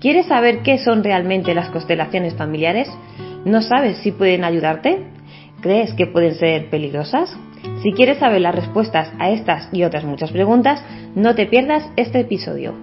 ¿Quieres 0.00 0.26
saber 0.26 0.62
qué 0.62 0.78
son 0.78 1.02
realmente 1.02 1.54
las 1.54 1.70
constelaciones 1.70 2.34
familiares? 2.34 2.88
¿No 3.46 3.62
sabes 3.62 3.96
si 3.98 4.12
pueden 4.12 4.44
ayudarte? 4.44 5.06
¿Crees 5.62 5.94
que 5.94 6.06
pueden 6.06 6.34
ser 6.34 6.68
peligrosas? 6.68 7.34
Si 7.82 7.92
quieres 7.92 8.18
saber 8.18 8.42
las 8.42 8.54
respuestas 8.54 9.10
a 9.18 9.30
estas 9.30 9.70
y 9.72 9.84
otras 9.84 10.04
muchas 10.04 10.32
preguntas, 10.32 10.84
no 11.14 11.34
te 11.34 11.46
pierdas 11.46 11.82
este 11.96 12.20
episodio. 12.20 12.74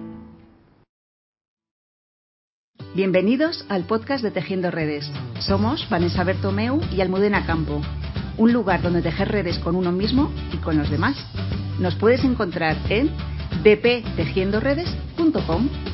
Bienvenidos 2.96 3.64
al 3.68 3.84
podcast 3.84 4.24
de 4.24 4.32
Tejiendo 4.32 4.72
Redes. 4.72 5.08
Somos 5.38 5.88
Vanessa 5.88 6.24
Bertomeu 6.24 6.80
y 6.92 7.00
Almudena 7.00 7.46
Campo, 7.46 7.80
un 8.38 8.52
lugar 8.52 8.82
donde 8.82 9.02
tejer 9.02 9.28
redes 9.28 9.60
con 9.60 9.76
uno 9.76 9.92
mismo 9.92 10.32
y 10.52 10.56
con 10.56 10.78
los 10.78 10.90
demás. 10.90 11.14
Nos 11.78 11.94
puedes 11.94 12.24
encontrar 12.24 12.76
en 12.88 13.08
bptejiendoredes.com. 13.62 15.93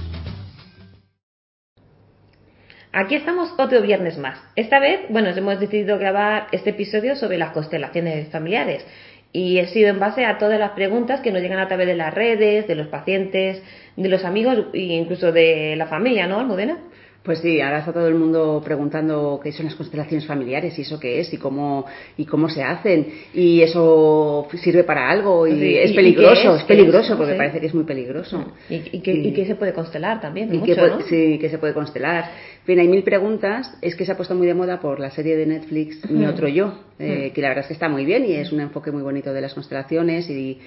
Aquí 2.92 3.14
estamos 3.14 3.54
otro 3.56 3.82
viernes 3.82 4.18
más. 4.18 4.36
Esta 4.56 4.80
vez, 4.80 5.02
bueno, 5.10 5.28
hemos 5.28 5.60
decidido 5.60 5.96
grabar 5.96 6.48
este 6.50 6.70
episodio 6.70 7.14
sobre 7.14 7.38
las 7.38 7.52
constelaciones 7.52 8.28
familiares 8.30 8.84
y 9.32 9.58
he 9.58 9.66
sido 9.68 9.90
en 9.90 10.00
base 10.00 10.24
a 10.24 10.38
todas 10.38 10.58
las 10.58 10.72
preguntas 10.72 11.20
que 11.20 11.30
nos 11.30 11.40
llegan 11.40 11.60
a 11.60 11.68
través 11.68 11.86
de 11.86 11.94
las 11.94 12.12
redes, 12.12 12.66
de 12.66 12.74
los 12.74 12.88
pacientes, 12.88 13.62
de 13.96 14.08
los 14.08 14.24
amigos 14.24 14.66
e 14.72 14.80
incluso 14.80 15.30
de 15.30 15.76
la 15.76 15.86
familia, 15.86 16.26
¿no, 16.26 16.40
Almudena? 16.40 16.78
Pues 17.22 17.40
sí, 17.40 17.60
ahora 17.60 17.80
está 17.80 17.92
todo 17.92 18.08
el 18.08 18.14
mundo 18.14 18.62
preguntando 18.64 19.38
qué 19.42 19.52
son 19.52 19.66
las 19.66 19.74
constelaciones 19.74 20.26
familiares 20.26 20.78
y 20.78 20.82
eso 20.82 20.98
qué 20.98 21.20
es 21.20 21.30
y 21.34 21.36
cómo 21.36 21.84
y 22.16 22.24
cómo 22.24 22.48
se 22.48 22.62
hacen 22.62 23.06
y 23.34 23.60
eso 23.60 24.48
sirve 24.54 24.84
para 24.84 25.10
algo 25.10 25.46
y 25.46 25.76
es 25.76 25.92
peligroso, 25.92 26.56
es? 26.56 26.64
peligroso 26.64 27.18
porque 27.18 27.34
parece 27.34 27.60
que 27.60 27.66
es 27.66 27.74
muy 27.74 27.84
peligroso. 27.84 28.52
¿Y, 28.70 29.00
qué, 29.00 29.44
se 29.44 29.54
puede 29.54 29.74
constelar 29.74 30.20
también? 30.22 30.54
Y 30.54 30.60
Sí, 31.08 31.38
que 31.38 31.50
se 31.50 31.58
puede 31.58 31.74
constelar. 31.74 32.30
Bien, 32.66 32.78
hay 32.78 32.88
mil 32.88 33.02
preguntas. 33.02 33.70
Es 33.82 33.96
que 33.96 34.06
se 34.06 34.12
ha 34.12 34.16
puesto 34.16 34.34
muy 34.34 34.46
de 34.46 34.54
moda 34.54 34.80
por 34.80 34.98
la 34.98 35.10
serie 35.10 35.36
de 35.36 35.44
Netflix 35.44 35.98
Mi 36.10 36.24
Otro 36.24 36.48
Yo, 36.48 36.72
eh, 36.98 37.32
que 37.34 37.42
la 37.42 37.48
verdad 37.48 37.64
es 37.64 37.68
que 37.68 37.74
está 37.74 37.90
muy 37.90 38.06
bien 38.06 38.24
y 38.24 38.32
es 38.32 38.50
un 38.50 38.60
enfoque 38.60 38.92
muy 38.92 39.02
bonito 39.02 39.34
de 39.34 39.42
las 39.42 39.52
constelaciones 39.52 40.30
y, 40.30 40.58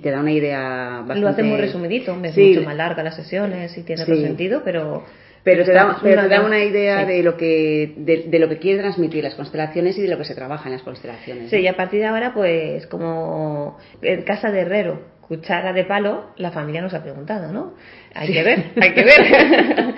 te 0.00 0.10
da 0.10 0.20
una 0.20 0.32
idea 0.32 0.98
bastante... 0.98 1.20
Lo 1.20 1.28
hace 1.28 1.42
muy 1.42 1.56
resumidito, 1.56 2.18
es 2.22 2.36
mucho 2.36 2.62
más 2.62 2.76
larga 2.76 3.02
las 3.02 3.16
sesiones 3.16 3.78
y 3.78 3.82
tiene 3.82 4.02
otro 4.02 4.16
sentido, 4.16 4.62
pero 4.62 5.04
pero 5.44 5.64
te 5.64 5.72
da, 5.72 5.98
pero 6.02 6.22
te 6.22 6.28
da 6.28 6.44
una 6.44 6.62
idea 6.62 7.04
de 7.04 7.22
lo 7.22 7.36
que 7.36 7.94
de, 7.96 8.38
lo 8.38 8.48
que 8.48 8.58
quiere 8.58 8.80
transmitir 8.80 9.24
las 9.24 9.34
constelaciones 9.34 9.98
y 9.98 10.02
de 10.02 10.08
lo 10.08 10.18
que 10.18 10.24
se 10.24 10.34
trabaja 10.34 10.68
en 10.68 10.74
las 10.74 10.82
constelaciones. 10.82 11.50
Sí, 11.50 11.56
y 11.56 11.66
a 11.66 11.76
partir 11.76 12.00
de 12.00 12.06
ahora, 12.06 12.32
pues 12.32 12.86
como 12.86 13.78
en 14.00 14.22
casa 14.22 14.50
de 14.50 14.60
herrero, 14.60 15.00
cuchara 15.20 15.72
de 15.72 15.84
palo, 15.84 16.26
la 16.36 16.50
familia 16.52 16.82
nos 16.82 16.94
ha 16.94 17.02
preguntado, 17.02 17.52
¿no? 17.52 17.74
Hay 18.14 18.32
que 18.32 18.42
ver, 18.42 18.64
hay 18.80 18.92
que 18.92 19.04
ver. 19.04 19.94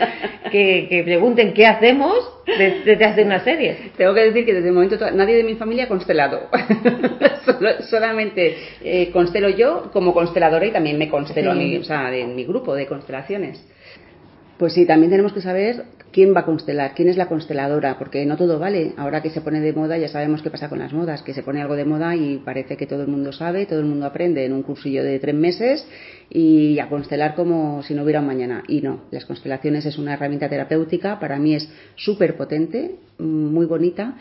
que, 0.51 1.03
pregunten 1.05 1.53
qué 1.53 1.67
hacemos 1.67 2.15
desde 2.47 3.05
hace 3.05 3.23
una 3.25 3.41
serie. 3.41 3.91
Tengo 3.97 4.15
que 4.15 4.21
decir 4.21 4.47
que 4.47 4.55
desde 4.55 4.69
el 4.69 4.75
momento 4.75 4.99
nadie 5.11 5.37
de 5.37 5.45
mi 5.45 5.57
familia 5.57 5.85
ha 5.85 5.89
constelado. 5.89 6.49
solamente 7.91 8.57
eh, 8.83 9.11
constelo 9.11 9.49
yo 9.51 9.91
como 9.93 10.15
consteladora 10.15 10.65
y 10.65 10.71
también 10.71 10.97
me 10.99 11.09
constelo 11.09 11.51
a 11.51 11.55
mí, 11.55 11.77
o 11.77 11.85
sea, 11.85 12.15
en 12.15 12.35
mi 12.37 12.45
grupo 12.45 12.75
de 12.75 12.87
constelaciones. 12.87 13.63
Pues 14.59 14.73
sí, 14.73 14.87
también 14.87 15.11
tenemos 15.11 15.33
que 15.33 15.41
saber 15.41 15.85
quién 16.13 16.33
va 16.33 16.41
a 16.41 16.45
constelar, 16.45 16.95
quién 16.95 17.09
es 17.09 17.17
la 17.17 17.27
consteladora, 17.27 17.99
porque 17.99 18.25
no 18.25 18.37
todo 18.37 18.61
vale. 18.61 18.93
Ahora 18.97 19.21
que 19.21 19.31
se 19.31 19.41
pone 19.41 19.61
de 19.61 19.73
moda, 19.73 19.99
ya 19.99 20.07
sabemos 20.07 20.43
qué 20.43 20.51
pasa 20.51 20.69
con 20.69 20.79
las 20.79 20.93
modas, 20.93 21.23
que 21.23 21.35
se 21.35 21.43
pone 21.43 21.61
algo 21.61 21.75
de 21.75 21.85
moda 21.85 22.15
y 22.15 22.39
parece 22.39 22.77
que 22.77 22.87
todo 22.87 23.03
el 23.03 23.09
mundo 23.09 23.33
sabe, 23.33 23.67
todo 23.67 23.81
el 23.81 23.87
mundo 23.87 24.07
aprende 24.07 24.45
en 24.45 24.53
un 24.53 24.63
cursillo 24.63 25.03
de 25.03 25.19
tres 25.19 25.35
meses 25.35 25.85
y 26.31 26.79
a 26.79 26.89
constelar 26.89 27.35
como 27.35 27.83
si 27.83 27.95
no 27.95 28.05
hubiera 28.05 28.21
un 28.21 28.29
mañana. 28.29 28.63
Y 28.69 28.81
no, 28.81 29.01
las 29.11 29.25
constelaciones 29.25 29.87
es 29.87 29.99
una 29.99 30.15
herramienta 30.15 30.49
terapéutica, 30.49 31.19
para 31.19 31.37
mí 31.37 31.57
es 31.57 31.69
súper 31.97 32.37
potente, 32.37 32.95
muy 33.19 33.67
bonita, 33.67 34.15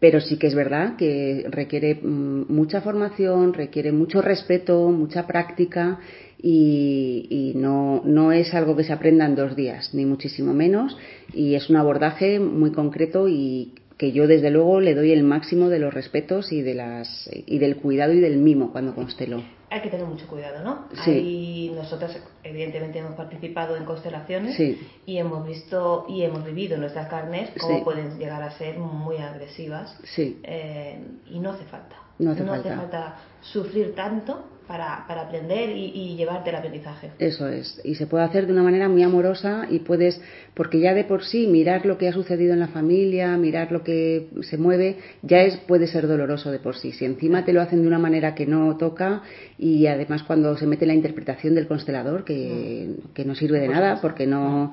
pero 0.00 0.20
sí 0.20 0.38
que 0.38 0.46
es 0.46 0.54
verdad 0.54 0.96
que 0.96 1.44
requiere 1.50 1.94
mm, 1.94 2.46
mucha 2.48 2.80
formación, 2.80 3.52
requiere 3.52 3.92
mucho 3.92 4.22
respeto, 4.22 4.88
mucha 4.88 5.26
práctica 5.26 6.00
y, 6.42 7.52
no, 7.56 8.02
no, 8.04 8.32
es 8.32 8.54
algo 8.54 8.74
que 8.74 8.84
se 8.84 8.94
aprenda 8.94 9.26
en 9.26 9.34
dos 9.34 9.54
días, 9.54 9.92
ni 9.92 10.06
muchísimo 10.06 10.54
menos, 10.54 10.96
y 11.34 11.54
es 11.54 11.68
un 11.68 11.76
abordaje 11.76 12.40
muy 12.40 12.72
concreto 12.72 13.28
y 13.28 13.74
que 13.98 14.12
yo 14.12 14.26
desde 14.26 14.50
luego 14.50 14.80
le 14.80 14.94
doy 14.94 15.12
el 15.12 15.22
máximo 15.22 15.68
de 15.68 15.78
los 15.78 15.92
respetos 15.92 16.50
y, 16.50 16.62
de 16.62 16.74
las, 16.74 17.28
y 17.44 17.58
del 17.58 17.76
cuidado 17.76 18.14
y 18.14 18.20
del 18.20 18.38
mimo 18.38 18.72
cuando 18.72 18.94
constelo. 18.94 19.42
Hay 19.70 19.80
que 19.82 19.88
tener 19.88 20.04
mucho 20.04 20.26
cuidado, 20.26 20.64
¿no? 20.64 20.88
Sí. 21.04 21.10
Y 21.12 21.72
nosotras 21.74 22.18
evidentemente 22.42 22.98
hemos 22.98 23.14
participado 23.14 23.76
en 23.76 23.84
constelaciones 23.84 24.58
y 24.58 25.16
hemos 25.16 25.46
visto 25.46 26.06
y 26.08 26.22
hemos 26.22 26.44
vivido 26.44 26.74
en 26.74 26.80
nuestras 26.80 27.08
carnes 27.08 27.50
cómo 27.60 27.84
pueden 27.84 28.18
llegar 28.18 28.42
a 28.42 28.50
ser 28.58 28.78
muy 28.78 29.18
agresivas 29.18 29.96
sí. 30.02 30.40
Eh, 30.42 31.00
y 31.26 31.38
no 31.38 31.50
hace 31.50 31.64
falta. 31.64 31.96
No 32.18 32.32
hace, 32.32 32.44
falta. 32.44 32.68
hace 32.68 32.76
falta 32.76 33.16
sufrir 33.40 33.94
tanto 33.94 34.44
para, 34.70 35.04
para 35.08 35.22
aprender 35.22 35.76
y, 35.76 36.14
llevarte 36.14 36.50
el 36.50 36.56
aprendizaje. 36.56 37.10
Eso 37.18 37.48
es, 37.48 37.80
y 37.82 37.96
se 37.96 38.06
puede 38.06 38.22
hacer 38.22 38.46
de 38.46 38.52
una 38.52 38.62
manera 38.62 38.88
muy 38.88 39.02
amorosa 39.02 39.66
y 39.68 39.80
puedes, 39.80 40.20
porque 40.54 40.78
ya 40.78 40.94
de 40.94 41.02
por 41.02 41.24
sí 41.24 41.48
mirar 41.48 41.84
lo 41.86 41.98
que 41.98 42.06
ha 42.06 42.12
sucedido 42.12 42.52
en 42.52 42.60
la 42.60 42.68
familia, 42.68 43.36
mirar 43.36 43.72
lo 43.72 43.82
que 43.82 44.28
se 44.42 44.58
mueve, 44.58 44.98
ya 45.22 45.42
es 45.42 45.56
puede 45.56 45.88
ser 45.88 46.06
doloroso 46.06 46.52
de 46.52 46.60
por 46.60 46.76
sí. 46.76 46.92
Si 46.92 47.04
encima 47.04 47.44
te 47.44 47.52
lo 47.52 47.60
hacen 47.60 47.82
de 47.82 47.88
una 47.88 47.98
manera 47.98 48.36
que 48.36 48.46
no 48.46 48.76
toca 48.76 49.22
y 49.58 49.88
además 49.88 50.22
cuando 50.22 50.56
se 50.56 50.68
mete 50.68 50.86
la 50.86 50.94
interpretación 50.94 51.56
del 51.56 51.66
constelador, 51.66 52.24
que, 52.24 52.86
mm. 52.90 53.12
que 53.12 53.24
no 53.24 53.34
sirve 53.34 53.58
de 53.58 53.68
nada, 53.68 53.98
porque 54.00 54.28
no, 54.28 54.72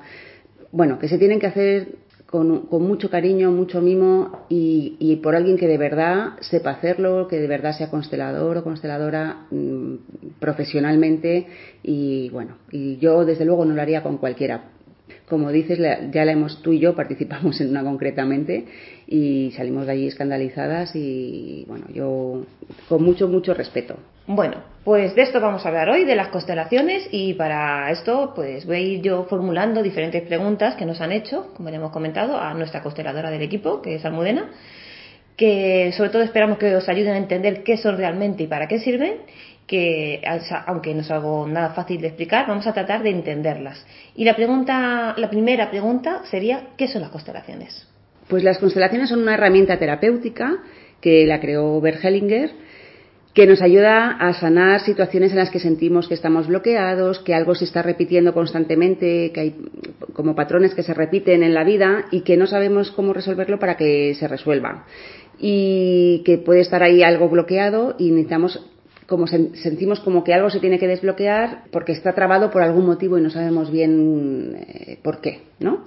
bueno, 0.70 1.00
que 1.00 1.08
se 1.08 1.18
tienen 1.18 1.40
que 1.40 1.48
hacer 1.48 1.88
con, 2.30 2.66
con, 2.66 2.82
mucho 2.82 3.08
cariño, 3.08 3.50
mucho 3.50 3.80
mimo 3.80 4.44
y, 4.48 4.96
y, 4.98 5.16
por 5.16 5.34
alguien 5.34 5.56
que 5.56 5.66
de 5.66 5.78
verdad 5.78 6.34
sepa 6.40 6.70
hacerlo, 6.70 7.26
que 7.26 7.40
de 7.40 7.46
verdad 7.46 7.72
sea 7.72 7.90
constelador 7.90 8.58
o 8.58 8.64
consteladora 8.64 9.46
mm, 9.50 9.94
profesionalmente 10.38 11.46
y 11.82 12.28
bueno, 12.30 12.56
y 12.70 12.98
yo 12.98 13.24
desde 13.24 13.46
luego 13.46 13.64
no 13.64 13.74
lo 13.74 13.80
haría 13.80 14.02
con 14.02 14.18
cualquiera. 14.18 14.77
Como 15.28 15.50
dices, 15.50 15.78
ya 15.78 16.24
la 16.24 16.32
hemos, 16.32 16.62
tú 16.62 16.72
y 16.72 16.78
yo 16.78 16.94
participamos 16.94 17.60
en 17.60 17.70
una 17.70 17.84
concretamente 17.84 18.64
y 19.06 19.52
salimos 19.56 19.86
de 19.86 19.92
allí 19.92 20.06
escandalizadas 20.06 20.94
y 20.94 21.64
bueno, 21.68 21.86
yo 21.92 22.44
con 22.88 23.02
mucho, 23.02 23.28
mucho 23.28 23.54
respeto. 23.54 23.96
Bueno, 24.26 24.56
pues 24.84 25.14
de 25.14 25.22
esto 25.22 25.40
vamos 25.40 25.64
a 25.64 25.68
hablar 25.68 25.88
hoy, 25.88 26.04
de 26.04 26.14
las 26.14 26.28
constelaciones, 26.28 27.08
y 27.10 27.32
para 27.32 27.90
esto 27.90 28.32
pues 28.34 28.66
voy 28.66 28.76
a 28.76 28.80
ir 28.80 29.00
yo 29.00 29.24
formulando 29.24 29.82
diferentes 29.82 30.22
preguntas 30.22 30.74
que 30.76 30.84
nos 30.84 31.00
han 31.00 31.12
hecho, 31.12 31.52
como 31.56 31.70
ya 31.70 31.76
hemos 31.76 31.92
comentado, 31.92 32.38
a 32.38 32.52
nuestra 32.52 32.82
consteladora 32.82 33.30
del 33.30 33.40
equipo, 33.40 33.80
que 33.80 33.94
es 33.94 34.04
Almudena, 34.04 34.50
que 35.36 35.92
sobre 35.96 36.10
todo 36.10 36.22
esperamos 36.22 36.58
que 36.58 36.76
os 36.76 36.88
ayuden 36.88 37.14
a 37.14 37.18
entender 37.18 37.62
qué 37.62 37.78
son 37.78 37.96
realmente 37.96 38.42
y 38.42 38.46
para 38.48 38.68
qué 38.68 38.80
sirven, 38.80 39.14
que 39.68 40.22
aunque 40.66 40.94
no 40.94 41.02
es 41.02 41.10
algo 41.10 41.46
nada 41.46 41.70
fácil 41.74 42.00
de 42.00 42.08
explicar, 42.08 42.46
vamos 42.48 42.66
a 42.66 42.72
tratar 42.72 43.02
de 43.02 43.10
entenderlas. 43.10 43.86
Y 44.16 44.24
la 44.24 44.34
pregunta, 44.34 45.14
la 45.16 45.28
primera 45.28 45.70
pregunta 45.70 46.22
sería, 46.24 46.70
¿qué 46.76 46.88
son 46.88 47.02
las 47.02 47.10
constelaciones? 47.10 47.86
Pues 48.28 48.42
las 48.42 48.58
constelaciones 48.58 49.10
son 49.10 49.20
una 49.20 49.34
herramienta 49.34 49.78
terapéutica 49.78 50.56
que 51.02 51.26
la 51.26 51.38
creó 51.38 51.80
Bert 51.82 52.02
Hellinger, 52.02 52.50
que 53.34 53.46
nos 53.46 53.60
ayuda 53.60 54.12
a 54.12 54.32
sanar 54.32 54.80
situaciones 54.80 55.32
en 55.32 55.38
las 55.38 55.50
que 55.50 55.60
sentimos 55.60 56.08
que 56.08 56.14
estamos 56.14 56.48
bloqueados, 56.48 57.18
que 57.20 57.34
algo 57.34 57.54
se 57.54 57.66
está 57.66 57.82
repitiendo 57.82 58.32
constantemente, 58.32 59.32
que 59.32 59.40
hay 59.40 59.56
como 60.14 60.34
patrones 60.34 60.74
que 60.74 60.82
se 60.82 60.94
repiten 60.94 61.42
en 61.42 61.52
la 61.52 61.62
vida 61.62 62.06
y 62.10 62.22
que 62.22 62.38
no 62.38 62.46
sabemos 62.46 62.90
cómo 62.90 63.12
resolverlo 63.12 63.58
para 63.58 63.76
que 63.76 64.14
se 64.14 64.26
resuelva. 64.28 64.86
Y 65.38 66.22
que 66.24 66.38
puede 66.38 66.60
estar 66.60 66.82
ahí 66.82 67.02
algo 67.02 67.28
bloqueado 67.28 67.94
y 67.98 68.10
necesitamos 68.10 68.66
como 69.08 69.26
sentimos 69.26 70.00
como 70.00 70.22
que 70.22 70.34
algo 70.34 70.50
se 70.50 70.60
tiene 70.60 70.78
que 70.78 70.86
desbloquear 70.86 71.64
porque 71.72 71.92
está 71.92 72.12
trabado 72.12 72.50
por 72.50 72.62
algún 72.62 72.84
motivo 72.84 73.16
y 73.16 73.22
no 73.22 73.30
sabemos 73.30 73.72
bien 73.72 74.54
eh, 74.54 74.98
por 75.02 75.22
qué, 75.22 75.40
¿no? 75.58 75.86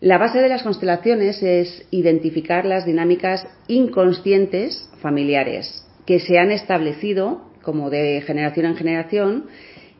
La 0.00 0.16
base 0.18 0.40
de 0.40 0.48
las 0.48 0.62
constelaciones 0.62 1.42
es 1.42 1.86
identificar 1.90 2.64
las 2.64 2.86
dinámicas 2.86 3.46
inconscientes 3.66 4.88
familiares 5.00 5.84
que 6.06 6.20
se 6.20 6.38
han 6.38 6.52
establecido 6.52 7.50
como 7.62 7.90
de 7.90 8.22
generación 8.22 8.66
en 8.66 8.76
generación 8.76 9.44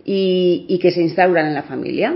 y, 0.05 0.79
que 0.81 0.91
se 0.91 1.03
instauran 1.03 1.47
en 1.47 1.55
la 1.55 1.63
familia. 1.63 2.15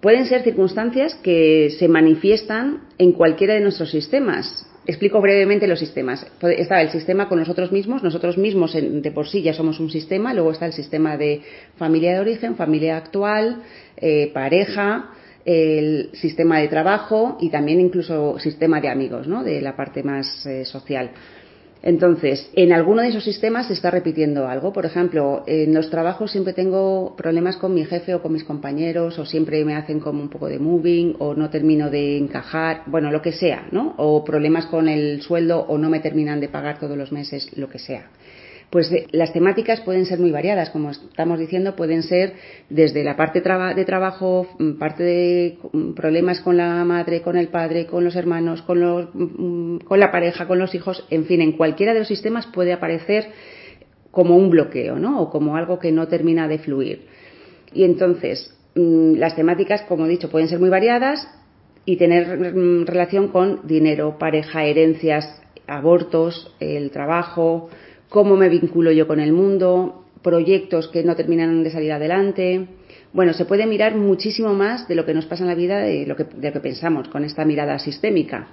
Pueden 0.00 0.26
ser 0.26 0.42
circunstancias 0.42 1.14
que 1.16 1.70
se 1.78 1.88
manifiestan 1.88 2.82
en 2.98 3.12
cualquiera 3.12 3.54
de 3.54 3.60
nuestros 3.60 3.90
sistemas. 3.90 4.69
Explico 4.86 5.20
brevemente 5.20 5.66
los 5.66 5.78
sistemas. 5.78 6.26
Está 6.42 6.80
el 6.80 6.90
sistema 6.90 7.28
con 7.28 7.38
nosotros 7.38 7.70
mismos, 7.70 8.02
nosotros 8.02 8.38
mismos 8.38 8.72
de 8.74 9.10
por 9.12 9.28
sí 9.28 9.42
ya 9.42 9.52
somos 9.52 9.78
un 9.78 9.90
sistema, 9.90 10.32
luego 10.32 10.52
está 10.52 10.66
el 10.66 10.72
sistema 10.72 11.18
de 11.18 11.42
familia 11.76 12.14
de 12.14 12.20
origen, 12.20 12.56
familia 12.56 12.96
actual, 12.96 13.62
eh, 13.98 14.30
pareja, 14.32 15.10
el 15.44 16.10
sistema 16.14 16.60
de 16.60 16.68
trabajo 16.68 17.36
y 17.40 17.50
también 17.50 17.80
incluso 17.80 18.38
sistema 18.38 18.80
de 18.80 18.88
amigos, 18.88 19.26
¿no? 19.26 19.42
de 19.44 19.60
la 19.60 19.76
parte 19.76 20.02
más 20.02 20.46
eh, 20.46 20.64
social. 20.64 21.10
Entonces, 21.82 22.50
en 22.54 22.72
alguno 22.72 23.00
de 23.02 23.08
esos 23.08 23.24
sistemas 23.24 23.68
se 23.68 23.72
está 23.72 23.90
repitiendo 23.90 24.46
algo. 24.46 24.72
Por 24.72 24.84
ejemplo, 24.84 25.44
en 25.46 25.72
los 25.72 25.88
trabajos 25.88 26.30
siempre 26.30 26.52
tengo 26.52 27.14
problemas 27.16 27.56
con 27.56 27.74
mi 27.74 27.84
jefe 27.84 28.14
o 28.14 28.22
con 28.22 28.32
mis 28.32 28.44
compañeros, 28.44 29.18
o 29.18 29.24
siempre 29.24 29.64
me 29.64 29.74
hacen 29.74 29.98
como 30.00 30.22
un 30.22 30.28
poco 30.28 30.48
de 30.48 30.58
moving, 30.58 31.16
o 31.18 31.34
no 31.34 31.48
termino 31.48 31.88
de 31.88 32.18
encajar, 32.18 32.82
bueno, 32.86 33.10
lo 33.10 33.22
que 33.22 33.32
sea, 33.32 33.66
¿no? 33.70 33.94
O 33.96 34.24
problemas 34.24 34.66
con 34.66 34.88
el 34.88 35.22
sueldo, 35.22 35.60
o 35.60 35.78
no 35.78 35.88
me 35.88 36.00
terminan 36.00 36.40
de 36.40 36.48
pagar 36.48 36.78
todos 36.78 36.98
los 36.98 37.12
meses, 37.12 37.56
lo 37.56 37.68
que 37.68 37.78
sea. 37.78 38.10
Pues 38.70 38.88
las 39.10 39.32
temáticas 39.32 39.80
pueden 39.80 40.06
ser 40.06 40.20
muy 40.20 40.30
variadas, 40.30 40.70
como 40.70 40.90
estamos 40.90 41.40
diciendo, 41.40 41.74
pueden 41.74 42.04
ser 42.04 42.34
desde 42.68 43.02
la 43.02 43.16
parte 43.16 43.40
de 43.40 43.84
trabajo, 43.84 44.46
mm, 44.58 44.72
parte 44.78 45.02
de 45.02 45.58
mm, 45.72 45.92
problemas 45.94 46.40
con 46.40 46.56
la 46.56 46.84
madre, 46.84 47.20
con 47.20 47.36
el 47.36 47.48
padre, 47.48 47.86
con 47.86 48.04
los 48.04 48.14
hermanos, 48.14 48.62
con, 48.62 48.80
los, 48.80 49.08
mm, 49.12 49.78
con 49.78 49.98
la 49.98 50.12
pareja, 50.12 50.46
con 50.46 50.60
los 50.60 50.72
hijos, 50.76 51.04
en 51.10 51.24
fin, 51.24 51.40
en 51.40 51.52
cualquiera 51.52 51.92
de 51.92 51.98
los 51.98 52.08
sistemas 52.08 52.46
puede 52.46 52.72
aparecer 52.72 53.26
como 54.12 54.36
un 54.36 54.50
bloqueo, 54.50 55.00
¿no? 55.00 55.20
O 55.20 55.30
como 55.30 55.56
algo 55.56 55.80
que 55.80 55.90
no 55.90 56.06
termina 56.06 56.46
de 56.46 56.58
fluir. 56.58 57.06
Y 57.72 57.82
entonces, 57.84 58.56
las 58.74 59.34
temáticas, 59.34 59.82
como 59.82 60.06
he 60.06 60.08
dicho, 60.08 60.30
pueden 60.30 60.48
ser 60.48 60.60
muy 60.60 60.70
variadas 60.70 61.28
y 61.84 61.96
tener 61.96 62.54
relación 62.86 63.28
con 63.28 63.66
dinero, 63.66 64.16
pareja, 64.18 64.64
herencias, 64.64 65.42
abortos, 65.66 66.54
el 66.60 66.90
trabajo, 66.90 67.68
cómo 68.10 68.36
me 68.36 68.50
vinculo 68.50 68.92
yo 68.92 69.06
con 69.06 69.20
el 69.20 69.32
mundo, 69.32 70.04
proyectos 70.22 70.88
que 70.88 71.02
no 71.02 71.16
terminan 71.16 71.62
de 71.62 71.70
salir 71.70 71.92
adelante. 71.92 72.66
Bueno, 73.14 73.32
se 73.32 73.46
puede 73.46 73.66
mirar 73.66 73.96
muchísimo 73.96 74.52
más 74.52 74.86
de 74.86 74.96
lo 74.96 75.06
que 75.06 75.14
nos 75.14 75.24
pasa 75.24 75.44
en 75.44 75.48
la 75.48 75.54
vida, 75.54 75.78
de 75.78 76.04
lo 76.06 76.16
que, 76.16 76.24
de 76.24 76.48
lo 76.48 76.52
que 76.52 76.60
pensamos, 76.60 77.08
con 77.08 77.24
esta 77.24 77.44
mirada 77.46 77.78
sistémica. 77.78 78.48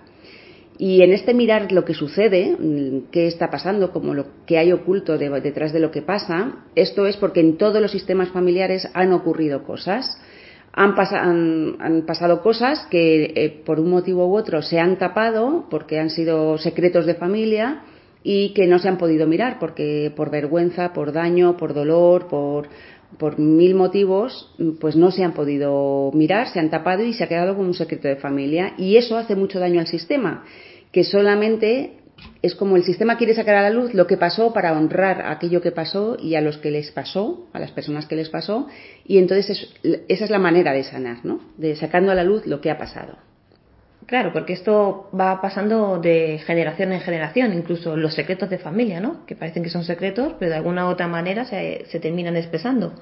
Y 0.77 1.01
en 1.01 1.11
este 1.11 1.33
mirar 1.33 1.71
lo 1.71 1.83
que 1.83 1.95
sucede, 1.95 2.55
mm, 2.57 3.09
qué 3.11 3.25
está 3.27 3.49
pasando, 3.49 3.91
como 3.91 4.13
lo 4.13 4.27
que 4.45 4.59
hay 4.59 4.71
oculto 4.71 5.17
detrás 5.17 5.73
de 5.73 5.79
lo 5.79 5.89
que 5.89 6.03
pasa, 6.03 6.65
esto 6.75 7.07
es 7.07 7.17
porque 7.17 7.39
en 7.39 7.57
todos 7.57 7.81
los 7.81 7.91
sistemas 7.91 8.29
familiares 8.29 8.87
han 8.93 9.11
ocurrido 9.11 9.63
cosas. 9.63 10.21
Han, 10.73 10.93
han, 11.79 12.03
pasado 12.05 12.43
cosas 12.43 12.85
que 12.91 13.33
eh, 13.35 13.63
por 13.65 13.79
un 13.79 13.89
motivo 13.89 14.27
u 14.27 14.37
otro 14.37 14.61
se 14.61 14.79
han 14.79 14.99
tapado 14.99 15.65
porque 15.71 15.99
han 15.99 16.11
sido 16.11 16.59
secretos 16.59 17.07
de 17.07 17.15
familia 17.15 17.81
y 18.29 18.49
que 18.49 18.67
no 18.67 18.77
se 18.77 18.89
han 18.89 18.97
podido 18.97 19.25
mirar 19.25 19.57
porque 19.57 20.11
por 20.13 20.29
vergüenza, 20.29 20.91
por 20.91 21.13
daño, 21.13 21.55
por 21.55 21.73
dolor, 21.73 22.27
por, 22.27 22.67
por 23.17 23.39
mil 23.39 23.73
motivos, 23.73 24.53
pues 24.81 24.97
no 24.97 25.11
se 25.11 25.23
han 25.23 25.31
podido 25.31 26.11
mirar, 26.13 26.49
se 26.49 26.59
han 26.59 26.69
tapado 26.69 27.03
y 27.03 27.13
se 27.13 27.23
ha 27.23 27.29
quedado 27.29 27.55
como 27.55 27.69
un 27.69 27.73
secreto 27.73 28.09
de 28.09 28.17
familia. 28.17 28.73
Y 28.77 28.97
eso 28.97 29.15
hace 29.15 29.37
mucho 29.37 29.61
daño 29.61 29.79
al 29.79 29.87
sistema, 29.87 30.43
que 30.91 31.05
solamente 31.05 31.99
es 32.41 32.53
como 32.53 32.75
el 32.75 32.83
sistema 32.83 33.15
quiere 33.15 33.33
sacar 33.33 33.55
a 33.55 33.61
la 33.61 33.69
luz 33.69 33.93
lo 33.93 34.07
que 34.07 34.17
pasó 34.17 34.51
para 34.51 34.77
honrar 34.77 35.21
aquello 35.27 35.61
que 35.61 35.71
pasó 35.71 36.17
y 36.21 36.35
a 36.35 36.41
los 36.41 36.57
que 36.57 36.69
les 36.69 36.91
pasó, 36.91 37.47
a 37.53 37.59
las 37.59 37.71
personas 37.71 38.07
que 38.07 38.17
les 38.17 38.27
pasó, 38.27 38.67
y 39.05 39.19
entonces 39.19 39.69
esa 40.09 40.25
es 40.25 40.29
la 40.29 40.39
manera 40.39 40.73
de 40.73 40.83
sanar, 40.83 41.23
¿no? 41.23 41.39
De 41.55 41.77
sacando 41.77 42.11
a 42.11 42.15
la 42.15 42.25
luz 42.25 42.45
lo 42.45 42.59
que 42.59 42.71
ha 42.71 42.77
pasado. 42.77 43.19
Claro, 44.07 44.31
porque 44.31 44.53
esto 44.53 45.09
va 45.13 45.41
pasando 45.41 45.99
de 45.99 46.39
generación 46.45 46.93
en 46.93 47.01
generación, 47.01 47.53
incluso 47.53 47.97
los 47.97 48.13
secretos 48.13 48.49
de 48.49 48.57
familia, 48.57 49.01
¿no? 49.01 49.25
Que 49.25 49.35
parecen 49.35 49.63
que 49.63 49.69
son 49.69 49.83
secretos, 49.83 50.33
pero 50.39 50.49
de 50.49 50.55
alguna 50.55 50.85
u 50.87 50.89
otra 50.89 51.09
manera 51.09 51.43
se, 51.43 51.85
terminan 52.01 52.37
expresando. 52.37 52.93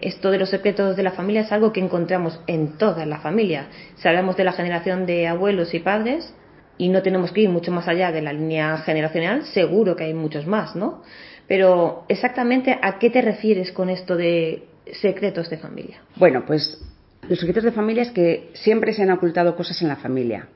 Esto 0.00 0.30
de 0.30 0.38
los 0.38 0.48
secretos 0.48 0.96
de 0.96 1.02
la 1.02 1.10
familia 1.10 1.42
es 1.42 1.52
algo 1.52 1.70
que 1.70 1.80
encontramos 1.80 2.40
en 2.46 2.78
toda 2.78 3.04
la 3.04 3.18
familia. 3.18 3.66
Si 3.96 4.08
hablamos 4.08 4.38
de 4.38 4.44
la 4.44 4.52
generación 4.52 5.04
de 5.04 5.28
abuelos 5.28 5.74
y 5.74 5.80
padres, 5.80 6.34
y 6.78 6.88
no 6.88 7.02
tenemos 7.02 7.30
que 7.32 7.42
ir 7.42 7.50
mucho 7.50 7.70
más 7.70 7.86
allá 7.86 8.10
de 8.10 8.22
la 8.22 8.32
línea 8.32 8.78
generacional, 8.78 9.44
seguro 9.44 9.96
que 9.96 10.04
hay 10.04 10.14
muchos 10.14 10.46
más, 10.46 10.74
¿no? 10.74 11.02
Pero 11.46 12.06
exactamente 12.08 12.78
a 12.80 12.98
qué 12.98 13.10
te 13.10 13.20
refieres 13.20 13.70
con 13.72 13.90
esto 13.90 14.16
de 14.16 14.66
secretos 14.92 15.50
de 15.50 15.58
familia. 15.58 15.98
Bueno, 16.16 16.44
pues 16.46 16.80
los 17.28 17.38
secretos 17.38 17.64
de 17.64 17.72
familia 17.72 18.02
es 18.02 18.10
que 18.10 18.50
siempre 18.54 18.92
se 18.92 19.02
han 19.02 19.10
ocultado 19.10 19.56
cosas 19.56 19.80
en 19.82 19.88
la 19.88 19.96
familia. 19.96 20.48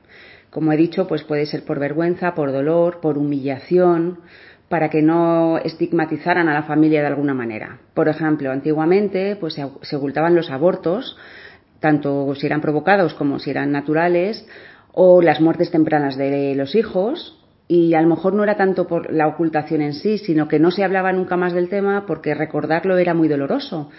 Como 0.49 0.71
he 0.71 0.77
dicho, 0.77 1.07
pues 1.07 1.23
puede 1.23 1.45
ser 1.45 1.65
por 1.65 1.79
vergüenza, 1.79 2.35
por 2.35 2.51
dolor, 2.51 2.99
por 3.01 3.17
humillación, 3.17 4.19
para 4.69 4.89
que 4.89 5.01
no 5.01 5.57
estigmatizaran 5.57 6.47
a 6.47 6.53
la 6.53 6.63
familia 6.63 7.01
de 7.01 7.07
alguna 7.07 7.33
manera. 7.33 7.79
Por 7.93 8.07
ejemplo, 8.07 8.51
antiguamente 8.51 9.35
pues 9.35 9.55
se 9.55 9.95
ocultaban 9.95 10.35
los 10.35 10.49
abortos, 10.49 11.17
tanto 11.79 12.33
si 12.35 12.45
eran 12.45 12.61
provocados 12.61 13.13
como 13.13 13.39
si 13.39 13.51
eran 13.51 13.71
naturales, 13.71 14.47
o 14.91 15.21
las 15.21 15.41
muertes 15.41 15.69
tempranas 15.71 16.17
de 16.17 16.55
los 16.55 16.75
hijos, 16.75 17.39
y 17.67 17.93
a 17.93 18.01
lo 18.01 18.07
mejor 18.07 18.33
no 18.33 18.43
era 18.43 18.57
tanto 18.57 18.87
por 18.87 19.11
la 19.11 19.27
ocultación 19.27 19.81
en 19.81 19.93
sí, 19.93 20.17
sino 20.17 20.47
que 20.47 20.59
no 20.59 20.71
se 20.71 20.83
hablaba 20.83 21.11
nunca 21.11 21.37
más 21.37 21.53
del 21.53 21.69
tema 21.69 22.05
porque 22.05 22.35
recordarlo 22.35 22.97
era 22.97 23.13
muy 23.13 23.27
doloroso 23.27 23.89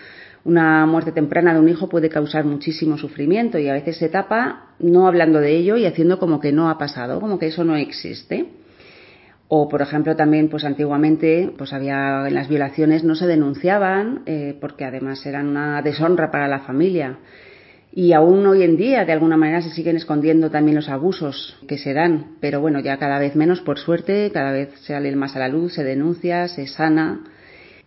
una 0.45 0.85
muerte 0.87 1.13
temprana 1.13 1.55
de 1.55 1.61
un 1.61 1.69
hijo 1.69 1.89
puede 1.89 2.11
causar 2.11 2.45
muchísimo 2.45 2.99
sufrimiento 2.99 3.59
y 3.59 3.69
a 3.69 3.73
veces 3.73 3.97
se 3.97 4.09
tapa 4.09 4.75
no 4.79 5.07
hablando 5.07 5.41
de 5.41 5.57
ello 5.57 5.77
y 5.77 5.87
haciendo 5.87 6.19
como 6.19 6.41
que 6.41 6.53
no 6.53 6.69
ha 6.69 6.77
pasado, 6.77 7.21
como 7.21 7.39
que 7.39 7.47
eso 7.47 7.65
no 7.65 7.77
existe. 7.77 8.51
O, 9.49 9.69
por 9.69 9.83
ejemplo, 9.83 10.17
también, 10.17 10.49
pues 10.49 10.65
antiguamente, 10.65 11.53
pues 11.57 11.73
había 11.73 12.27
en 12.27 12.35
las 12.35 12.49
violaciones 12.49 13.05
no 13.05 13.15
se 13.15 13.27
denunciaban 13.27 14.23
eh, 14.27 14.57
porque 14.61 14.85
además 14.85 15.25
eran 15.27 15.49
una 15.49 15.81
deshonra 15.83 16.31
para 16.31 16.49
la 16.49 16.61
familia. 16.61 17.19
Y 17.93 18.13
aún 18.13 18.45
hoy 18.47 18.65
en 18.65 18.77
día, 18.77 19.05
de 19.05 19.13
alguna 19.13 19.37
manera, 19.37 19.63
se 19.63 19.71
siguen 19.71 19.97
escondiendo 19.97 20.51
también 20.51 20.75
los 20.75 20.89
abusos 20.89 21.57
que 21.69 21.79
se 21.79 21.93
dan. 21.95 22.37
Pero 22.41 22.61
bueno, 22.61 22.81
ya 22.81 22.97
cada 22.97 23.19
vez 23.19 23.37
menos, 23.37 23.61
por 23.61 23.79
suerte, 23.79 24.31
cada 24.33 24.51
vez 24.51 24.71
sale 24.81 25.15
más 25.15 25.37
a 25.37 25.39
la 25.39 25.49
luz, 25.49 25.75
se 25.75 25.85
denuncia, 25.85 26.49
se 26.49 26.67
sana 26.67 27.21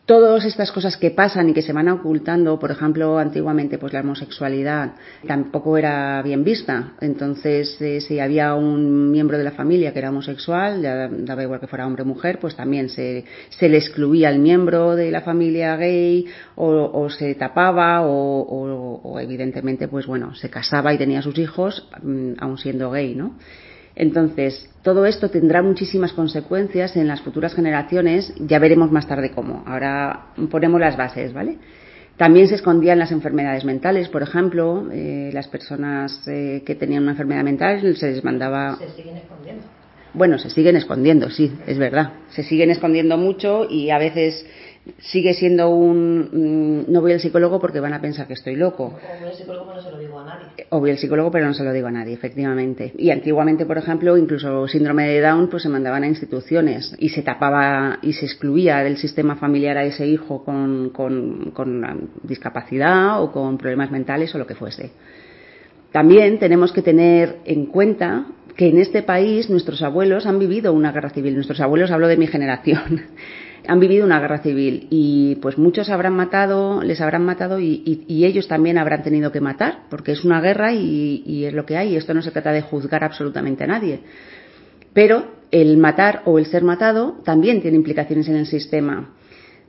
todas 0.08 0.46
estas 0.46 0.72
cosas 0.72 0.96
que 0.96 1.12
pasan 1.12 1.50
y 1.50 1.54
que 1.54 1.62
se 1.62 1.74
van 1.74 1.90
ocultando, 1.90 2.58
por 2.58 2.72
ejemplo, 2.72 3.20
antiguamente 3.20 3.78
pues 3.78 3.92
la 3.92 4.00
homosexualidad 4.00 4.94
tampoco 5.28 5.78
era 5.78 6.22
bien 6.24 6.46
vista. 6.46 6.94
Entonces, 7.02 7.80
eh, 7.82 8.00
si 8.00 8.20
había 8.22 8.56
un 8.56 9.12
miembro 9.12 9.38
de 9.38 9.44
la 9.44 9.52
familia 9.52 9.92
que 9.92 10.00
era 10.00 10.10
homosexual, 10.10 10.82
ya 10.82 11.10
daba 11.10 11.44
igual 11.44 11.60
que 11.60 11.68
fuera 11.68 11.86
hombre 11.86 12.04
o 12.04 12.06
mujer, 12.06 12.40
pues 12.40 12.56
también 12.56 12.88
se, 12.90 13.26
se 13.50 13.68
le 13.68 13.78
excluía 13.78 14.30
al 14.30 14.40
miembro 14.40 14.96
de 14.96 15.12
la 15.12 15.22
familia 15.22 15.76
gay 15.76 16.26
o, 16.56 17.10
se 17.10 17.36
tapaba 17.36 18.02
o, 18.02 19.02
o, 19.04 19.20
evidentemente 19.20 19.90
pues 19.90 20.08
bueno, 20.08 20.34
se 20.36 20.50
casaba 20.50 20.94
y 20.94 20.98
tenía 20.98 21.22
sus 21.22 21.38
hijos 21.38 21.90
mm, 22.02 22.34
aun 22.40 22.58
siendo 22.58 22.92
gay, 22.92 23.14
¿no? 23.14 23.36
Entonces, 24.00 24.70
todo 24.84 25.08
esto 25.08 25.30
tendrá 25.30 25.64
muchísimas 25.64 26.14
consecuencias 26.14 26.96
en 26.96 27.08
las 27.08 27.22
futuras 27.22 27.56
generaciones, 27.56 28.32
ya 28.38 28.60
veremos 28.60 28.92
más 28.92 29.08
tarde 29.08 29.32
cómo. 29.32 29.64
Ahora 29.66 30.28
ponemos 30.52 30.80
las 30.80 30.96
bases, 30.96 31.34
¿vale? 31.34 31.58
También 32.16 32.48
se 32.48 32.56
escondían 32.56 33.00
las 33.00 33.12
enfermedades 33.12 33.66
mentales, 33.66 34.08
por 34.08 34.22
ejemplo, 34.22 34.88
eh, 34.92 35.32
las 35.34 35.48
personas 35.48 36.28
eh, 36.28 36.62
que 36.64 36.76
tenían 36.76 37.04
una 37.04 37.14
enfermedad 37.14 37.44
mental 37.44 37.96
se 37.96 38.12
les 38.12 38.24
mandaba. 38.24 38.78
Se 38.78 38.90
siguen 38.90 39.18
escondiendo. 39.18 39.64
Bueno, 40.14 40.38
se 40.38 40.52
siguen 40.52 40.76
escondiendo, 40.76 41.30
sí, 41.32 41.52
es 41.66 41.78
verdad. 41.80 42.14
Se 42.30 42.44
siguen 42.44 42.70
escondiendo 42.70 43.18
mucho 43.18 43.68
y 43.70 43.90
a 43.90 43.98
veces 43.98 44.46
sigue 45.00 45.34
siendo 45.34 45.70
un 45.70 46.86
mm, 46.88 46.92
no 46.92 47.02
voy 47.02 47.14
al 47.14 47.20
psicólogo 47.20 47.60
porque 47.60 47.80
van 47.80 47.94
a 47.94 48.02
pensar 48.02 48.28
que 48.28 48.34
estoy 48.34 48.56
loco. 48.56 48.86
O 48.86 49.20
voy 49.20 49.30
al 49.30 49.36
psicólogo 49.36 49.66
pero 49.68 49.76
no 49.76 49.82
se 49.82 49.92
lo 49.92 50.00
digo 50.00 50.20
a 50.20 50.26
nadie. 50.26 50.66
O 50.70 50.80
voy 50.80 50.92
al 50.92 50.98
psicólogo 50.98 51.32
pero 51.32 51.46
no 51.46 51.54
se 51.54 51.64
lo 51.64 51.74
digo 51.74 51.88
a 51.88 51.92
nadie, 51.92 52.14
efectivamente. 52.14 52.94
Y 52.98 53.12
antiguamente, 53.12 53.66
por 53.66 53.78
ejemplo, 53.78 54.18
incluso 54.18 54.68
síndrome 54.68 55.08
de 55.08 55.22
Down, 55.22 55.50
pues 55.50 55.64
se 55.64 55.70
mandaban 55.70 56.04
a 56.04 56.08
instituciones 56.08 56.96
y 57.00 57.10
se 57.10 57.22
tapaba 57.22 58.00
y 58.02 58.14
se 58.14 58.26
excluía 58.26 58.80
del 58.80 58.98
sistema 58.98 59.36
familiar 59.36 59.78
a 59.78 59.84
ese 59.84 60.06
hijo 60.08 60.44
con, 60.44 60.90
con, 60.92 61.52
con 61.52 62.10
discapacidad 62.24 63.22
o 63.22 63.32
con 63.32 63.58
problemas 63.58 63.92
mentales 63.92 64.34
o 64.36 64.38
lo 64.38 64.48
que 64.48 64.56
fuese. 64.56 64.92
También 65.92 66.38
tenemos 66.40 66.72
que 66.72 66.82
tener 66.82 67.38
en 67.46 67.68
cuenta 67.68 68.28
que 68.56 68.68
en 68.68 68.80
este 68.80 69.04
país 69.04 69.50
nuestros 69.50 69.82
abuelos 69.82 70.26
han 70.26 70.40
vivido 70.40 70.74
una 70.74 70.92
guerra 70.92 71.12
civil. 71.12 71.36
Nuestros 71.36 71.62
abuelos, 71.62 71.92
hablo 71.92 72.08
de 72.08 72.18
mi 72.18 72.28
generación 72.28 73.04
han 73.68 73.80
vivido 73.80 74.06
una 74.06 74.20
guerra 74.20 74.40
civil 74.40 74.88
y 74.90 75.36
pues 75.42 75.58
muchos 75.58 75.90
habrán 75.90 76.16
matado, 76.16 76.82
les 76.82 77.02
habrán 77.02 77.26
matado 77.26 77.60
y, 77.60 78.06
ellos 78.08 78.48
también 78.48 78.78
habrán 78.78 79.04
tenido 79.04 79.32
que 79.32 79.42
matar, 79.42 79.84
porque 79.90 80.12
es 80.12 80.24
una 80.24 80.42
guerra 80.42 80.74
y, 80.74 81.46
es 81.46 81.54
lo 81.54 81.66
que 81.66 81.78
hay. 81.78 81.94
Y 81.94 81.96
esto 81.98 82.14
no 82.14 82.22
se 82.22 82.32
trata 82.32 82.52
de 82.52 82.62
juzgar 82.62 83.04
absolutamente 83.04 83.64
a 83.64 83.68
nadie. 83.68 84.02
Pero 84.94 85.26
el 85.52 85.78
matar 85.78 86.24
o 86.26 86.40
el 86.40 86.46
ser 86.46 86.64
matado 86.64 87.18
también 87.24 87.62
tiene 87.62 87.78
implicaciones 87.78 88.28
en 88.28 88.36
el 88.36 88.48
sistema. 88.48 89.14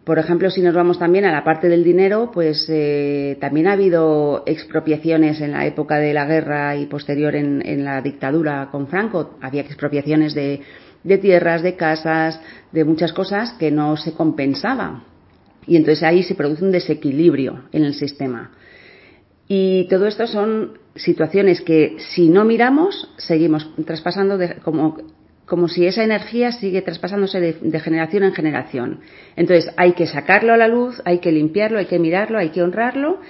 Por 0.04 0.18
ejemplo, 0.18 0.50
si 0.50 0.62
nos 0.62 0.74
vamos 0.74 0.98
también 0.98 1.26
a 1.26 1.32
la 1.32 1.44
parte 1.44 1.68
del 1.68 1.84
dinero, 1.84 2.30
pues 2.32 2.66
eh, 2.70 3.36
también 3.40 3.66
ha 3.66 3.72
habido 3.72 4.42
expropiaciones 4.46 5.40
en 5.42 5.52
la 5.52 5.66
época 5.66 5.98
de 5.98 6.14
la 6.14 6.24
guerra 6.24 6.76
y 6.76 6.86
posterior 6.86 7.36
en 7.36 7.84
la 7.84 8.00
dictadura 8.00 8.68
con 8.72 8.86
Franco. 8.86 9.36
Había 9.42 9.60
expropiaciones 9.60 10.34
de, 10.34 10.62
de 11.04 11.18
tierras, 11.18 11.62
de 11.62 11.76
casas, 11.76 12.40
de 12.72 12.84
muchas 12.84 13.12
cosas 13.12 13.52
que 13.54 13.70
no 13.70 13.96
se 13.96 14.12
compensaba. 14.12 15.04
Y 15.66 15.76
entonces 15.76 16.02
ahí 16.02 16.22
se 16.22 16.34
produce 16.34 16.64
un 16.64 16.72
desequilibrio 16.72 17.64
en 17.72 17.84
el 17.84 17.94
sistema. 17.94 18.52
Y 19.46 19.86
todo 19.88 20.06
esto 20.06 20.26
son 20.26 20.78
situaciones 20.94 21.60
que 21.60 21.96
si 22.14 22.28
no 22.28 22.44
miramos, 22.44 23.10
seguimos 23.16 23.70
traspasando 23.84 24.38
como 24.62 24.98
como 25.48 25.66
si 25.66 25.86
esa 25.86 26.04
energía 26.04 26.52
sigue 26.52 26.82
traspasándose 26.82 27.40
de, 27.40 27.80
generación 27.80 28.22
en 28.22 28.34
generación. 28.34 29.00
Entonces 29.34 29.72
hay 29.78 29.92
que 29.92 30.06
sacarlo 30.06 30.52
a 30.52 30.58
la 30.58 30.68
luz, 30.68 31.00
hay 31.06 31.20
que 31.20 31.32
limpiarlo, 31.32 31.78
hay 31.78 31.86
que 31.86 31.98
mirarlo, 31.98 32.38
hay 32.38 32.50
que 32.50 32.62
honrarlo 32.62 33.20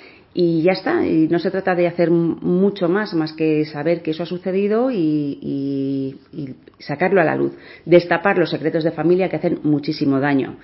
y 0.41 0.63
ya 0.63 0.71
está. 0.71 1.05
Y 1.05 1.27
no 1.27 1.41
se 1.41 1.51
trata 1.51 1.75
de 1.75 1.89
hacer 1.89 2.13
mucho 2.13 2.89
más, 2.89 3.13
más 3.13 3.33
que 3.33 3.65
saber 3.65 4.03
que 4.03 4.13
eso 4.13 4.23
ha 4.23 4.27
sucedido 4.27 4.89
y, 4.93 6.17
y 6.33 6.55
sacarlo 6.79 7.21
a 7.21 7.25
la 7.25 7.35
luz. 7.35 7.55
Destapar 7.85 8.39
los 8.39 8.51
secretos 8.51 8.85
de 8.85 8.93
familia 8.93 9.29
que 9.29 9.35
hacen 9.35 9.59
muchísimo 9.65 10.21
daño. 10.21 10.55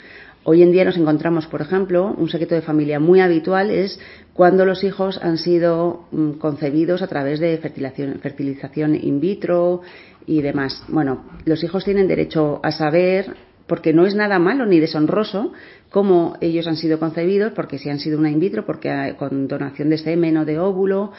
Hoy 0.44 0.62
en 0.62 0.70
día 0.70 0.84
nos 0.84 0.96
encontramos, 0.96 1.48
por 1.48 1.60
ejemplo, 1.60 2.14
un 2.16 2.28
secreto 2.28 2.54
de 2.54 2.62
familia 2.62 3.00
muy 3.00 3.18
habitual 3.18 3.70
es 3.72 3.98
cuando 4.32 4.64
los 4.64 4.84
hijos 4.84 5.18
han 5.20 5.38
sido 5.38 6.04
mm, 6.12 6.32
concebidos 6.34 7.02
a 7.02 7.08
través 7.08 7.40
de 7.40 7.58
fertilización, 7.58 8.94
in 8.94 9.18
vitro 9.18 9.80
y 10.24 10.40
demás. 10.40 10.84
Bueno, 10.86 11.24
los 11.46 11.64
hijos 11.64 11.84
tienen 11.84 12.06
derecho 12.06 12.60
a 12.62 12.70
saber, 12.70 13.34
porque 13.66 13.92
no 13.92 14.06
es 14.06 14.14
nada 14.14 14.38
malo 14.38 14.66
ni 14.66 14.80
deshonroso, 14.80 15.52
cómo 15.90 16.36
ellos 16.40 16.66
han 16.66 16.76
sido 16.76 16.98
concebidos, 16.98 17.52
porque 17.52 17.78
si 17.78 17.88
han 17.88 17.98
sido 17.98 18.18
una 18.18 18.30
in 18.30 18.40
vitro, 18.40 18.66
porque 18.66 19.14
con 19.18 19.48
donación 19.48 19.90
de 19.90 19.98
semen 19.98 20.36
o 20.36 20.44
de 20.44 20.58
óvulo, 20.58 21.12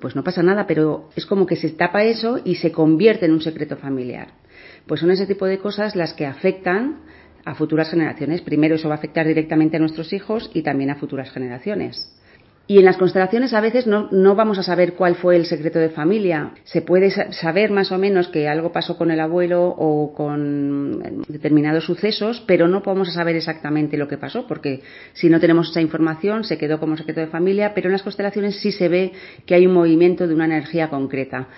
pues 0.00 0.16
no 0.16 0.24
pasa 0.24 0.42
nada, 0.42 0.66
pero 0.66 1.10
es 1.14 1.26
como 1.26 1.46
que 1.46 1.56
se 1.56 1.70
tapa 1.70 2.04
eso 2.04 2.40
y 2.44 2.56
se 2.56 2.72
convierte 2.72 3.26
en 3.26 3.32
un 3.32 3.40
secreto 3.40 3.76
familiar. 3.76 4.28
Pues 4.86 5.00
son 5.00 5.10
ese 5.10 5.26
tipo 5.26 5.46
de 5.46 5.58
cosas 5.58 5.94
las 5.94 6.14
que 6.14 6.26
afectan 6.26 7.00
a 7.44 7.54
futuras 7.54 7.90
generaciones. 7.90 8.40
Primero 8.40 8.74
eso 8.74 8.88
va 8.88 8.94
a 8.94 8.98
afectar 8.98 9.26
directamente 9.26 9.76
a 9.76 9.80
nuestros 9.80 10.12
hijos 10.12 10.50
y 10.54 10.62
también 10.62 10.90
a 10.90 10.96
futuras 10.96 11.30
generaciones. 11.30 12.10
Y 12.66 12.78
en 12.78 12.86
las 12.86 12.96
constelaciones 12.96 13.52
a 13.52 13.60
veces 13.60 13.86
no, 13.86 14.08
no, 14.10 14.34
vamos 14.34 14.58
a 14.58 14.62
saber 14.62 14.94
cuál 14.94 15.16
fue 15.16 15.36
el 15.36 15.44
secreto 15.44 15.78
de 15.78 15.90
familia. 15.90 16.52
Se 16.64 16.80
puede 16.80 17.10
saber 17.10 17.70
más 17.70 17.92
o 17.92 17.98
menos 17.98 18.28
que 18.28 18.48
algo 18.48 18.72
pasó 18.72 18.96
con 18.96 19.10
el 19.10 19.20
abuelo 19.20 19.66
o 19.66 20.14
con 20.14 21.24
determinados 21.28 21.84
sucesos, 21.84 22.42
pero 22.46 22.66
no 22.66 22.82
podemos 22.82 23.12
saber 23.12 23.36
exactamente 23.36 23.98
lo 23.98 24.08
que 24.08 24.16
pasó, 24.16 24.46
porque 24.46 24.80
si 25.12 25.28
no 25.28 25.40
tenemos 25.40 25.70
esa 25.70 25.82
información 25.82 26.44
se 26.44 26.56
quedó 26.56 26.80
como 26.80 26.96
secreto 26.96 27.20
de 27.20 27.26
familia, 27.26 27.74
pero 27.74 27.88
en 27.88 27.92
las 27.92 28.02
constelaciones 28.02 28.56
sí 28.60 28.72
se 28.72 28.88
ve 28.88 29.12
que 29.44 29.54
hay 29.54 29.66
un 29.66 29.74
movimiento 29.74 30.26
de 30.26 30.34
una 30.34 30.46
energía 30.46 30.88
concreta. 30.88 31.48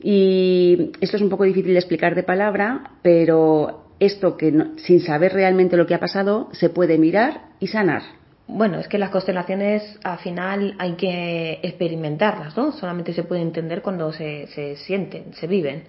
Y 0.00 0.92
esto 1.00 1.16
es 1.16 1.22
un 1.22 1.28
poco 1.28 1.42
difícil 1.42 1.72
de 1.72 1.78
explicar 1.80 2.14
de 2.14 2.22
palabra, 2.22 2.92
pero 3.02 3.88
esto 3.98 4.36
que 4.36 4.52
sin 4.76 5.00
saber 5.00 5.32
realmente 5.32 5.76
lo 5.76 5.86
que 5.86 5.94
ha 5.94 6.00
pasado 6.00 6.50
se 6.52 6.70
puede 6.70 6.98
mirar 6.98 7.48
y 7.58 7.66
sanar. 7.66 8.21
Bueno, 8.54 8.78
es 8.78 8.86
que 8.86 8.98
las 8.98 9.08
constelaciones 9.08 9.98
al 10.04 10.18
final 10.18 10.74
hay 10.78 10.92
que 10.92 11.58
experimentarlas, 11.62 12.54
¿no? 12.54 12.72
Solamente 12.72 13.14
se 13.14 13.22
puede 13.22 13.40
entender 13.40 13.80
cuando 13.80 14.12
se, 14.12 14.46
se 14.48 14.76
sienten, 14.76 15.32
se 15.32 15.46
viven. 15.46 15.84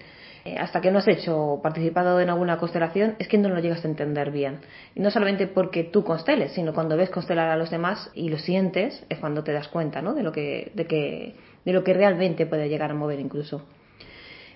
Eh, 0.46 0.56
hasta 0.58 0.80
que 0.80 0.90
no 0.90 0.98
has 0.98 1.08
hecho 1.08 1.60
participado 1.62 2.20
en 2.20 2.30
alguna 2.30 2.56
constelación 2.56 3.16
es 3.18 3.28
que 3.28 3.36
no 3.36 3.50
lo 3.50 3.60
llegas 3.60 3.84
a 3.84 3.88
entender 3.88 4.30
bien. 4.30 4.60
Y 4.94 5.00
no 5.00 5.10
solamente 5.10 5.46
porque 5.46 5.84
tú 5.84 6.04
consteles, 6.04 6.52
sino 6.52 6.72
cuando 6.72 6.96
ves 6.96 7.10
constelar 7.10 7.50
a 7.50 7.56
los 7.56 7.70
demás 7.70 8.10
y 8.14 8.30
lo 8.30 8.38
sientes 8.38 9.04
es 9.10 9.18
cuando 9.18 9.44
te 9.44 9.52
das 9.52 9.68
cuenta, 9.68 10.00
¿no? 10.00 10.14
De 10.14 10.22
lo 10.22 10.32
que, 10.32 10.72
de 10.74 10.86
que, 10.86 11.34
de 11.66 11.72
lo 11.74 11.84
que 11.84 11.92
realmente 11.92 12.46
puede 12.46 12.70
llegar 12.70 12.90
a 12.90 12.94
mover 12.94 13.20
incluso. 13.20 13.62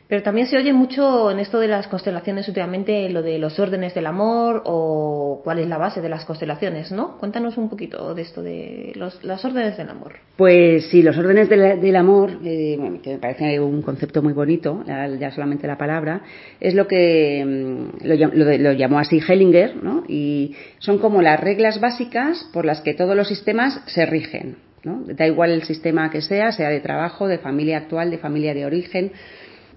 Pero 0.08 0.22
también 0.22 0.46
se 0.46 0.56
oye 0.56 0.72
mucho 0.72 1.30
en 1.30 1.38
esto 1.38 1.60
de 1.60 1.68
las 1.68 1.86
constelaciones 1.86 2.48
últimamente 2.48 3.10
lo 3.10 3.20
de 3.20 3.38
los 3.38 3.58
órdenes 3.58 3.94
del 3.94 4.06
amor 4.06 4.62
o 4.64 5.42
cuál 5.44 5.58
es 5.58 5.68
la 5.68 5.76
base 5.76 6.00
de 6.00 6.08
las 6.08 6.24
constelaciones, 6.24 6.90
¿no? 6.92 7.18
Cuéntanos 7.18 7.58
un 7.58 7.68
poquito 7.68 8.14
de 8.14 8.22
esto 8.22 8.42
de 8.42 8.92
los, 8.94 9.22
las 9.22 9.44
órdenes 9.44 9.76
del 9.76 9.90
amor. 9.90 10.14
Pues 10.36 10.88
sí, 10.88 11.02
los 11.02 11.18
órdenes 11.18 11.50
del 11.50 11.96
amor, 11.96 12.38
eh, 12.42 12.78
que 13.02 13.10
me 13.10 13.18
parece 13.18 13.60
un 13.60 13.82
concepto 13.82 14.22
muy 14.22 14.32
bonito, 14.32 14.82
ya 14.86 15.30
solamente 15.30 15.66
la 15.66 15.76
palabra, 15.76 16.22
es 16.58 16.74
lo 16.74 16.88
que 16.88 17.44
mm, 17.44 18.06
lo, 18.06 18.56
lo 18.58 18.72
llamó 18.72 18.98
así 18.98 19.20
Hellinger, 19.20 19.76
¿no? 19.76 20.04
Y 20.08 20.54
son 20.78 20.98
como 20.98 21.20
las 21.20 21.38
reglas 21.38 21.80
básicas 21.80 22.48
por 22.54 22.64
las 22.64 22.80
que 22.80 22.94
todos 22.94 23.14
los 23.14 23.28
sistemas 23.28 23.82
se 23.86 24.06
rigen, 24.06 24.56
¿no? 24.84 25.02
Da 25.06 25.26
igual 25.26 25.50
el 25.50 25.64
sistema 25.64 26.10
que 26.10 26.22
sea, 26.22 26.50
sea 26.52 26.70
de 26.70 26.80
trabajo, 26.80 27.28
de 27.28 27.38
familia 27.38 27.76
actual, 27.76 28.10
de 28.10 28.16
familia 28.16 28.54
de 28.54 28.64
origen, 28.64 29.12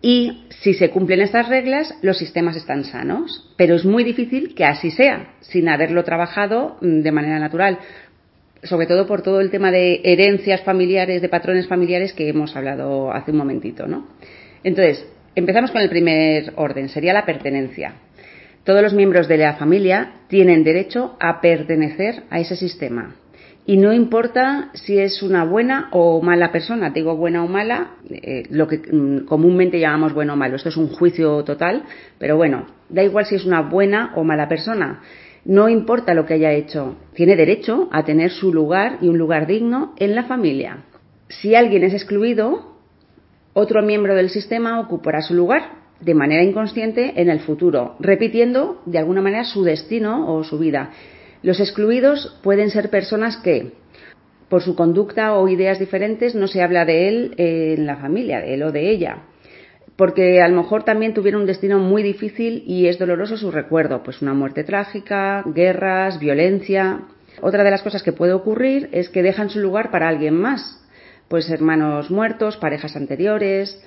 y 0.02 0.46
si 0.62 0.74
se 0.74 0.90
cumplen 0.90 1.22
estas 1.22 1.48
reglas, 1.48 1.94
los 2.02 2.18
sistemas 2.18 2.56
están 2.56 2.84
sanos. 2.84 3.54
Pero 3.56 3.76
es 3.76 3.86
muy 3.86 4.04
difícil 4.04 4.56
que 4.56 4.66
así 4.66 4.90
sea, 4.90 5.36
sin 5.42 5.70
haberlo 5.70 6.04
trabajado 6.04 6.78
mm, 6.82 7.02
de 7.02 7.12
manera 7.12 7.40
natural. 7.40 7.78
Sobre 8.64 8.88
todo 8.88 9.06
por 9.08 9.22
todo 9.22 9.42
el 9.42 9.52
tema 9.52 9.72
de 9.72 10.02
herencias 10.04 10.62
familiares, 10.62 11.22
de 11.22 11.30
patrones 11.30 11.68
familiares 11.68 12.14
que 12.14 12.30
hemos 12.30 12.56
hablado 12.56 13.12
hace 13.12 13.32
un 13.32 13.38
momentito, 13.38 13.88
¿no? 13.88 14.08
Entonces, 14.64 15.06
empezamos 15.36 15.72
con 15.72 15.82
el 15.82 15.90
primer 15.90 16.54
orden, 16.56 16.90
sería 16.90 17.14
la 17.14 17.26
pertenencia. 17.26 17.96
Todos 18.64 18.84
los 18.84 18.94
miembros 18.94 19.28
de 19.28 19.38
la 19.38 19.56
familia 19.56 20.14
tienen 20.28 20.64
derecho 20.64 21.16
a 21.20 21.42
pertenecer 21.42 22.24
a 22.30 22.40
ese 22.40 22.56
sistema. 22.56 23.16
Y 23.66 23.78
no 23.78 23.94
importa 23.94 24.72
si 24.74 24.98
es 24.98 25.22
una 25.22 25.46
buena 25.46 25.90
o 25.92 26.22
mala 26.22 26.52
persona, 26.52 26.90
digo 26.90 27.16
buena 27.16 27.44
o 27.44 27.48
mala, 27.48 27.92
eh, 28.10 28.44
lo 28.50 28.68
que 28.68 28.80
mm, 28.80 29.26
comúnmente 29.26 29.80
llamamos 29.80 30.14
bueno 30.14 30.34
o 30.34 30.36
malo. 30.36 30.56
Esto 30.56 30.70
es 30.70 30.78
un 30.78 30.88
juicio 30.88 31.44
total, 31.44 31.84
pero 32.18 32.38
bueno, 32.38 32.66
da 32.90 33.04
igual 33.04 33.26
si 33.26 33.36
es 33.36 33.46
una 33.46 33.62
buena 33.62 34.14
o 34.16 34.24
mala 34.24 34.50
persona. 34.50 35.02
No 35.46 35.70
importa 35.70 36.14
lo 36.14 36.26
que 36.26 36.36
haya 36.36 36.52
hecho, 36.52 36.96
tiene 37.14 37.36
derecho 37.36 37.88
a 37.92 38.04
tener 38.04 38.32
su 38.32 38.54
lugar 38.54 38.98
y 39.02 39.10
un 39.10 39.18
lugar 39.18 39.48
digno 39.48 39.94
en 39.98 40.16
la 40.16 40.24
familia. 40.24 40.84
Si 41.30 41.56
alguien 41.56 41.84
es 41.84 41.94
excluido, 41.94 42.78
otro 43.54 43.82
miembro 43.82 44.16
del 44.16 44.30
sistema 44.30 44.80
ocupará 44.80 45.22
su 45.22 45.34
lugar 45.34 45.82
de 46.00 46.16
manera 46.16 46.44
inconsciente 46.44 47.22
en 47.22 47.30
el 47.30 47.40
futuro, 47.42 47.96
repitiendo 48.00 48.82
de 48.86 48.98
alguna 48.98 49.22
manera 49.22 49.44
su 49.44 49.64
destino 49.64 50.34
o 50.34 50.44
su 50.44 50.58
vida. 50.58 50.92
Los 51.44 51.60
excluidos 51.60 52.40
pueden 52.44 52.70
ser 52.70 52.90
personas 52.90 53.38
que, 53.38 53.74
por 54.50 54.62
su 54.62 54.76
conducta 54.76 55.34
o 55.34 55.48
ideas 55.48 55.80
diferentes, 55.80 56.36
no 56.36 56.48
se 56.48 56.62
habla 56.62 56.86
de 56.86 57.08
él 57.08 57.34
en 57.38 57.86
la 57.86 57.98
familia, 57.98 58.40
de 58.42 58.54
él 58.54 58.64
o 58.64 58.72
de 58.72 58.90
ella. 58.92 59.24
Porque 59.96 60.42
a 60.42 60.48
lo 60.48 60.62
mejor 60.62 60.84
también 60.84 61.14
tuvieron 61.14 61.42
un 61.42 61.48
destino 61.48 61.80
muy 61.80 62.04
difícil 62.04 62.64
y 62.68 62.88
es 62.88 63.00
doloroso 63.00 63.38
su 63.38 63.52
recuerdo, 63.52 64.04
pues 64.04 64.22
una 64.22 64.34
muerte 64.34 64.64
trágica, 64.64 65.44
guerras, 65.46 66.20
violencia. 66.20 67.02
Otra 67.42 67.64
de 67.64 67.72
las 67.72 67.82
cosas 67.82 68.04
que 68.04 68.14
puede 68.14 68.34
ocurrir 68.34 68.90
es 68.92 69.10
que 69.10 69.24
dejan 69.24 69.50
su 69.50 69.60
lugar 69.60 69.90
para 69.90 70.08
alguien 70.10 70.36
más, 70.36 70.86
pues 71.28 71.50
hermanos 71.50 72.12
muertos, 72.12 72.58
parejas 72.58 72.96
anteriores, 72.96 73.82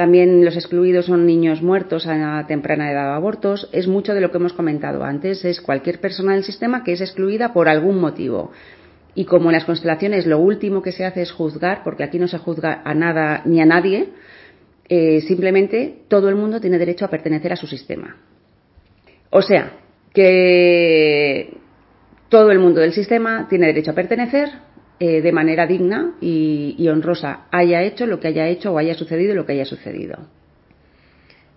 también 0.00 0.46
los 0.46 0.56
excluidos 0.56 1.04
son 1.04 1.26
niños 1.26 1.60
muertos 1.60 2.06
a 2.06 2.46
temprana 2.48 2.90
edad 2.90 3.10
de 3.10 3.16
abortos. 3.16 3.68
Es 3.70 3.86
mucho 3.86 4.14
de 4.14 4.22
lo 4.22 4.30
que 4.30 4.38
hemos 4.38 4.54
comentado 4.54 5.04
antes. 5.04 5.44
Es 5.44 5.60
cualquier 5.60 6.00
persona 6.00 6.32
del 6.32 6.42
sistema 6.42 6.82
que 6.84 6.92
es 6.92 7.02
excluida 7.02 7.52
por 7.52 7.68
algún 7.68 8.00
motivo. 8.00 8.50
Y 9.14 9.26
como 9.26 9.50
en 9.50 9.56
las 9.56 9.66
constelaciones 9.66 10.24
lo 10.24 10.38
último 10.38 10.80
que 10.80 10.92
se 10.92 11.04
hace 11.04 11.20
es 11.20 11.32
juzgar, 11.32 11.82
porque 11.84 12.02
aquí 12.02 12.18
no 12.18 12.28
se 12.28 12.38
juzga 12.38 12.80
a 12.82 12.94
nada 12.94 13.42
ni 13.44 13.60
a 13.60 13.66
nadie, 13.66 14.08
eh, 14.88 15.20
simplemente 15.20 15.98
todo 16.08 16.30
el 16.30 16.34
mundo 16.34 16.62
tiene 16.62 16.78
derecho 16.78 17.04
a 17.04 17.10
pertenecer 17.10 17.52
a 17.52 17.56
su 17.56 17.66
sistema. 17.66 18.16
O 19.28 19.42
sea, 19.42 19.72
que 20.14 21.58
todo 22.30 22.50
el 22.52 22.58
mundo 22.58 22.80
del 22.80 22.94
sistema 22.94 23.48
tiene 23.50 23.66
derecho 23.66 23.90
a 23.90 23.94
pertenecer, 23.94 24.48
eh, 25.02 25.22
de 25.22 25.32
manera 25.32 25.66
digna 25.66 26.12
y, 26.20 26.86
honrosa, 26.88 27.46
haya 27.50 27.82
hecho 27.82 28.04
lo 28.04 28.20
que 28.20 28.28
haya 28.28 28.46
hecho 28.48 28.72
o 28.74 28.76
haya 28.76 28.92
sucedido 28.92 29.34
lo 29.34 29.46
que 29.46 29.52
haya 29.52 29.64
sucedido. 29.64 30.18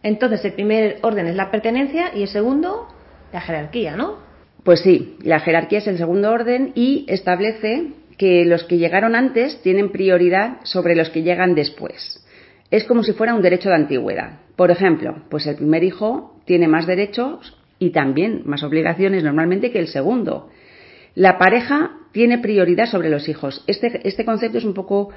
Entonces, 0.01 0.45
el 0.45 0.53
primer 0.53 0.99
orden 1.01 1.27
es 1.27 1.35
la 1.35 1.51
pertenencia 1.51 2.15
y 2.15 2.21
el 2.21 2.29
segundo, 2.29 2.87
la 3.33 3.41
jerarquía, 3.41 3.97
¿no? 3.97 4.19
Pues 4.63 4.79
sí, 4.79 5.17
la 5.21 5.41
jerarquía 5.41 5.79
es 5.79 5.87
el 5.87 5.97
segundo 5.97 6.31
orden 6.31 6.71
y 6.73 7.05
establece 7.09 7.91
que 8.17 8.45
los 8.45 8.63
que 8.63 8.77
llegaron 8.77 9.13
antes 9.13 9.61
tienen 9.61 9.91
prioridad 9.91 10.59
sobre 10.63 10.95
los 10.95 11.09
que 11.09 11.23
llegan 11.23 11.53
después. 11.53 12.25
Es 12.71 12.85
como 12.85 13.03
si 13.03 13.11
fuera 13.11 13.35
un 13.35 13.41
derecho 13.41 13.67
de 13.67 13.75
antigüedad. 13.75 14.39
Por 14.55 14.71
ejemplo, 14.71 15.23
pues 15.29 15.47
el 15.47 15.57
primer 15.57 15.83
hijo 15.83 16.39
tiene 16.45 16.69
más 16.69 16.87
derechos 16.87 17.57
y 17.77 17.89
también 17.89 18.43
más 18.45 18.63
obligaciones 18.63 19.21
normalmente 19.21 19.69
que 19.69 19.79
el 19.79 19.87
segundo. 19.87 20.49
La 21.15 21.37
pareja 21.37 21.91
tiene 22.11 22.39
prioridad 22.39 22.85
sobre 22.87 23.09
los 23.09 23.27
hijos. 23.29 23.63
Este, 23.67 24.07
este 24.07 24.25
concepto 24.25 24.57
es 24.57 24.65
un 24.65 24.73
poco 24.73 25.09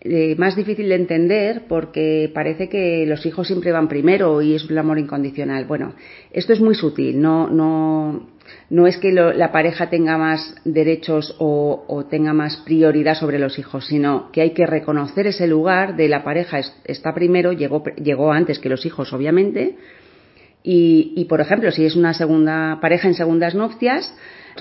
eh, 0.00 0.36
más 0.38 0.54
difícil 0.54 0.88
de 0.88 0.94
entender 0.94 1.62
porque 1.68 2.30
parece 2.32 2.68
que 2.68 3.04
los 3.06 3.26
hijos 3.26 3.48
siempre 3.48 3.72
van 3.72 3.88
primero 3.88 4.40
y 4.42 4.54
es 4.54 4.70
un 4.70 4.78
amor 4.78 4.98
incondicional. 4.98 5.64
Bueno, 5.64 5.94
esto 6.32 6.52
es 6.52 6.60
muy 6.60 6.74
sutil, 6.74 7.20
no, 7.20 7.48
no, 7.48 8.28
no 8.70 8.86
es 8.86 8.96
que 8.98 9.10
la 9.12 9.50
pareja 9.50 9.90
tenga 9.90 10.16
más 10.16 10.54
derechos 10.64 11.34
o, 11.38 11.84
o, 11.88 12.04
tenga 12.06 12.32
más 12.32 12.58
prioridad 12.58 13.16
sobre 13.16 13.40
los 13.40 13.58
hijos, 13.58 13.86
sino 13.86 14.30
que 14.30 14.42
hay 14.42 14.50
que 14.50 14.66
reconocer 14.66 15.26
ese 15.26 15.48
lugar 15.48 15.96
de 15.96 16.08
la 16.08 16.22
pareja 16.22 16.60
está 16.84 17.12
primero, 17.12 17.52
llegó, 17.52 17.82
llegó 17.96 18.32
antes 18.32 18.60
que 18.60 18.68
los 18.68 18.86
hijos, 18.86 19.12
obviamente, 19.12 19.76
Y, 20.62 21.12
y, 21.16 21.24
por 21.26 21.40
ejemplo, 21.40 21.70
si 21.70 21.84
es 21.84 21.96
una 21.96 22.12
segunda 22.12 22.78
pareja 22.80 23.08
en 23.08 23.14
segundas 23.14 23.54
nupcias, 23.54 24.12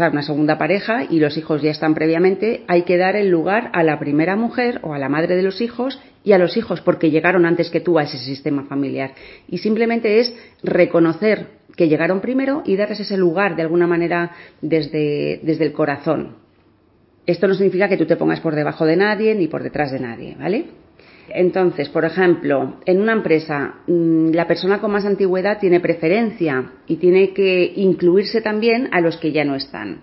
una 0.06 0.22
segunda 0.22 0.58
pareja 0.58 1.06
y 1.10 1.20
los 1.20 1.38
hijos 1.38 1.62
ya 1.62 1.72
están 1.72 1.96
previamente, 1.96 2.64
hay 2.68 2.84
que 2.84 2.98
dar 2.98 3.16
el 3.16 3.30
lugar 3.30 3.72
a 3.74 3.84
la 3.84 4.00
primera 4.00 4.36
mujer 4.36 4.80
o 4.84 4.94
a 4.94 5.00
la 5.00 5.10
madre 5.10 5.36
de 5.36 5.42
los 5.42 5.60
hijos 5.62 6.00
y 6.24 6.34
a 6.34 6.38
los 6.38 6.56
hijos 6.58 6.82
porque 6.82 7.10
llegaron 7.10 7.46
antes 7.46 7.70
que 7.70 7.80
tú 7.80 7.98
a 7.98 8.04
ese 8.04 8.18
sistema 8.18 8.64
familiar. 8.66 9.14
Y 9.48 9.58
simplemente 9.58 10.20
es 10.20 10.34
reconocer 10.62 11.48
que 11.76 11.88
llegaron 11.88 12.22
primero 12.22 12.64
y 12.66 12.76
darles 12.76 13.00
ese 13.00 13.18
lugar 13.18 13.56
de 13.56 13.64
alguna 13.64 13.88
manera 13.88 14.32
desde, 14.62 15.40
desde 15.44 15.66
el 15.66 15.74
corazón. 15.74 16.36
Esto 17.26 17.48
no 17.48 17.56
significa 17.56 17.90
que 17.90 17.98
tú 17.98 18.06
te 18.06 18.16
pongas 18.16 18.40
por 18.40 18.56
debajo 18.56 18.86
de 18.86 18.96
nadie 18.96 19.36
ni 19.36 19.48
por 19.48 19.64
detrás 19.64 19.92
de 19.92 20.00
nadie, 20.00 20.36
¿vale? 20.40 20.66
Entonces, 21.30 21.90
por 21.90 22.06
ejemplo, 22.06 22.78
en 22.86 23.02
una 23.02 23.14
empresa, 23.14 23.76
mm, 23.88 24.32
la 24.32 24.48
persona 24.48 24.80
con 24.80 24.92
más 24.92 25.06
antigüedad 25.06 25.60
tiene 25.60 25.80
preferencia 25.80 26.72
y 26.88 26.98
tiene 26.98 27.34
que 27.34 27.74
incluirse 27.76 28.42
también 28.42 28.90
a 28.92 29.02
los 29.02 29.18
que 29.18 29.32
ya 29.32 29.44
no 29.44 29.56
están. 29.56 30.02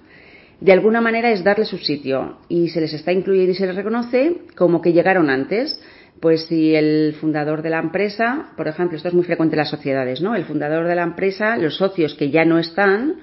De 0.61 0.73
alguna 0.73 1.01
manera 1.01 1.31
es 1.31 1.43
darle 1.43 1.65
su 1.65 1.79
sitio 1.79 2.39
y 2.49 2.69
se 2.69 2.81
les 2.81 2.93
está 2.95 3.13
incluyendo 3.13 3.53
y 3.53 3.55
se 3.55 3.67
les 3.67 3.77
reconoce 3.77 4.43
como 4.57 4.81
que 4.81 4.93
llegaron 4.93 5.31
antes. 5.31 5.81
Pues 6.21 6.47
si 6.47 6.75
el 6.75 7.15
fundador 7.21 7.61
de 7.61 7.71
la 7.71 7.81
empresa, 7.81 8.53
por 8.57 8.69
ejemplo, 8.69 8.97
esto 8.97 9.09
es 9.09 9.15
muy 9.15 9.25
frecuente 9.25 9.57
en 9.57 9.59
las 9.59 9.71
sociedades, 9.71 10.21
¿no? 10.21 10.35
El 10.37 10.45
fundador 10.45 10.87
de 10.87 10.95
la 10.95 11.03
empresa, 11.03 11.57
los 11.57 11.77
socios 11.77 12.15
que 12.15 12.31
ya 12.31 12.45
no 12.45 12.59
están, 12.59 13.17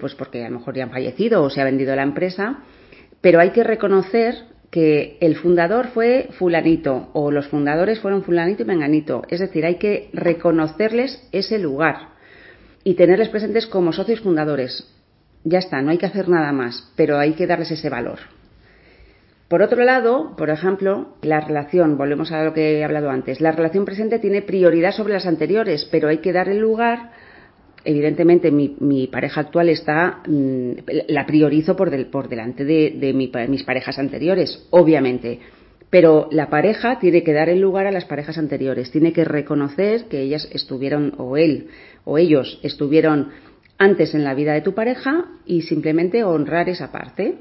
pues 0.00 0.14
porque 0.14 0.44
a 0.44 0.48
lo 0.48 0.58
mejor 0.58 0.74
ya 0.74 0.84
han 0.84 0.90
fallecido 0.90 1.42
o 1.42 1.50
se 1.50 1.60
ha 1.60 1.64
vendido 1.64 1.94
la 1.96 2.02
empresa, 2.02 2.60
pero 3.20 3.40
hay 3.40 3.50
que 3.50 3.64
reconocer 3.64 4.36
que 4.76 5.16
el 5.22 5.36
fundador 5.36 5.86
fue 5.94 6.28
fulanito 6.38 7.08
o 7.14 7.30
los 7.30 7.48
fundadores 7.48 7.98
fueron 7.98 8.24
fulanito 8.24 8.62
y 8.62 8.66
menganito. 8.66 9.22
Es 9.30 9.40
decir, 9.40 9.64
hay 9.64 9.76
que 9.76 10.10
reconocerles 10.12 11.26
ese 11.32 11.58
lugar 11.58 12.10
y 12.84 12.92
tenerles 12.92 13.30
presentes 13.30 13.66
como 13.66 13.94
socios 13.94 14.20
fundadores. 14.20 14.86
Ya 15.44 15.60
está, 15.60 15.80
no 15.80 15.92
hay 15.92 15.96
que 15.96 16.04
hacer 16.04 16.28
nada 16.28 16.52
más, 16.52 16.92
pero 16.94 17.18
hay 17.18 17.32
que 17.32 17.46
darles 17.46 17.70
ese 17.70 17.88
valor. 17.88 18.18
Por 19.48 19.62
otro 19.62 19.82
lado, 19.82 20.36
por 20.36 20.50
ejemplo, 20.50 21.16
la 21.22 21.40
relación, 21.40 21.96
volvemos 21.96 22.30
a 22.30 22.44
lo 22.44 22.52
que 22.52 22.78
he 22.78 22.84
hablado 22.84 23.08
antes, 23.08 23.40
la 23.40 23.52
relación 23.52 23.86
presente 23.86 24.18
tiene 24.18 24.42
prioridad 24.42 24.92
sobre 24.92 25.14
las 25.14 25.24
anteriores, 25.24 25.88
pero 25.90 26.08
hay 26.08 26.18
que 26.18 26.34
darle 26.34 26.56
lugar 26.56 27.12
evidentemente 27.86 28.50
mi, 28.50 29.06
pareja 29.06 29.42
actual 29.42 29.68
está, 29.68 30.22
mm, 30.26 30.70
la 31.08 31.24
priorizo 31.24 31.76
por, 31.76 32.10
por 32.10 32.28
delante 32.28 32.64
de, 32.64 33.12
mis 33.48 33.62
parejas 33.62 33.98
anteriores, 33.98 34.66
obviamente. 34.70 35.40
Pero 35.88 36.28
la 36.32 36.50
pareja 36.50 36.98
tiene 36.98 37.22
que 37.22 37.32
dar 37.32 37.48
el 37.48 37.60
lugar 37.60 37.86
a 37.86 37.92
las 37.92 38.04
parejas 38.04 38.38
anteriores, 38.38 38.90
tiene 38.90 39.12
que 39.12 39.24
reconocer 39.24 40.06
que 40.06 40.20
ellas 40.20 40.48
estuvieron, 40.52 41.14
o 41.16 41.36
él, 41.36 41.68
o 42.04 42.18
ellos 42.18 42.58
estuvieron 42.62 43.28
antes 43.78 44.14
en 44.14 44.24
la 44.24 44.34
vida 44.34 44.52
de 44.52 44.62
tu 44.62 44.74
pareja 44.74 45.26
y 45.46 45.62
simplemente 45.62 46.24
honrar 46.24 46.68
esa 46.68 46.90
parte. 46.90 47.38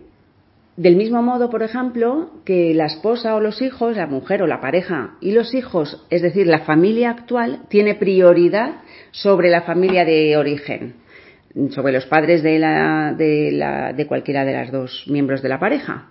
Del 0.78 0.96
mismo 0.96 1.24
modo, 1.24 1.50
por 1.50 1.64
ejemplo, 1.64 2.32
que 2.44 2.74
la 2.74 2.86
esposa 2.86 3.36
o 3.36 3.40
los 3.40 3.62
hijos, 3.62 3.96
la 3.96 4.08
mujer 4.08 4.44
o 4.44 4.48
la 4.48 4.62
pareja 4.62 5.16
y 5.22 5.32
los 5.32 5.54
hijos, 5.56 6.06
es 6.10 6.22
decir, 6.22 6.48
la 6.48 6.60
familia 6.60 7.12
actual, 7.12 7.62
tiene 7.70 7.96
prioridad 7.96 8.82
sobre 9.16 9.50
la 9.50 9.62
familia 9.62 10.04
de 10.04 10.36
origen, 10.36 10.96
sobre 11.70 11.94
los 11.94 12.06
padres 12.06 12.44
de, 12.44 12.60
la, 12.60 13.14
de, 13.18 13.52
la, 13.54 13.94
de 13.94 14.08
cualquiera 14.08 14.44
de 14.44 14.54
las 14.54 14.72
dos 14.72 15.06
miembros 15.08 15.42
de 15.42 15.50
la 15.50 15.60
pareja. 15.60 16.10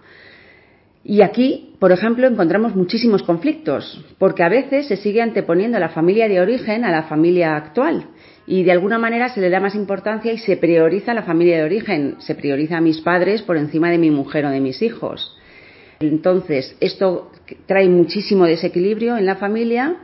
Y 1.06 1.20
aquí, 1.20 1.75
por 1.78 1.92
ejemplo, 1.92 2.26
encontramos 2.26 2.75
muchísimos 2.75 3.23
conflictos, 3.23 4.02
porque 4.18 4.42
a 4.42 4.49
veces 4.49 4.87
se 4.87 4.96
sigue 4.96 5.20
anteponiendo 5.20 5.78
la 5.78 5.90
familia 5.90 6.28
de 6.28 6.40
origen 6.40 6.82
a 6.82 6.90
la 6.90 7.02
familia 7.02 7.56
actual 7.56 8.06
y 8.46 8.62
de 8.62 8.73
alguna 8.73 8.99
manera 8.99 9.28
se 9.28 9.42
le 9.42 9.50
da 9.50 9.61
más 9.61 9.75
importancia 9.75 10.32
y 10.32 10.38
se 10.38 10.56
prioriza 10.56 11.12
la 11.12 11.23
familia 11.25 11.58
de 11.58 11.64
origen, 11.64 12.16
se 12.20 12.34
prioriza 12.34 12.78
a 12.78 12.80
mis 12.80 13.02
padres 13.02 13.42
por 13.42 13.58
encima 13.58 13.90
de 13.90 13.99
mi 13.99 14.11
mujer 14.11 14.46
o 14.46 14.50
de 14.50 14.61
mis 14.61 14.80
hijos. 14.80 15.37
Entonces, 16.00 16.75
esto 16.80 17.30
trae 17.66 17.87
muchísimo 17.88 18.46
desequilibrio 18.46 19.18
en 19.18 19.26
la 19.26 19.37
familia 19.37 19.96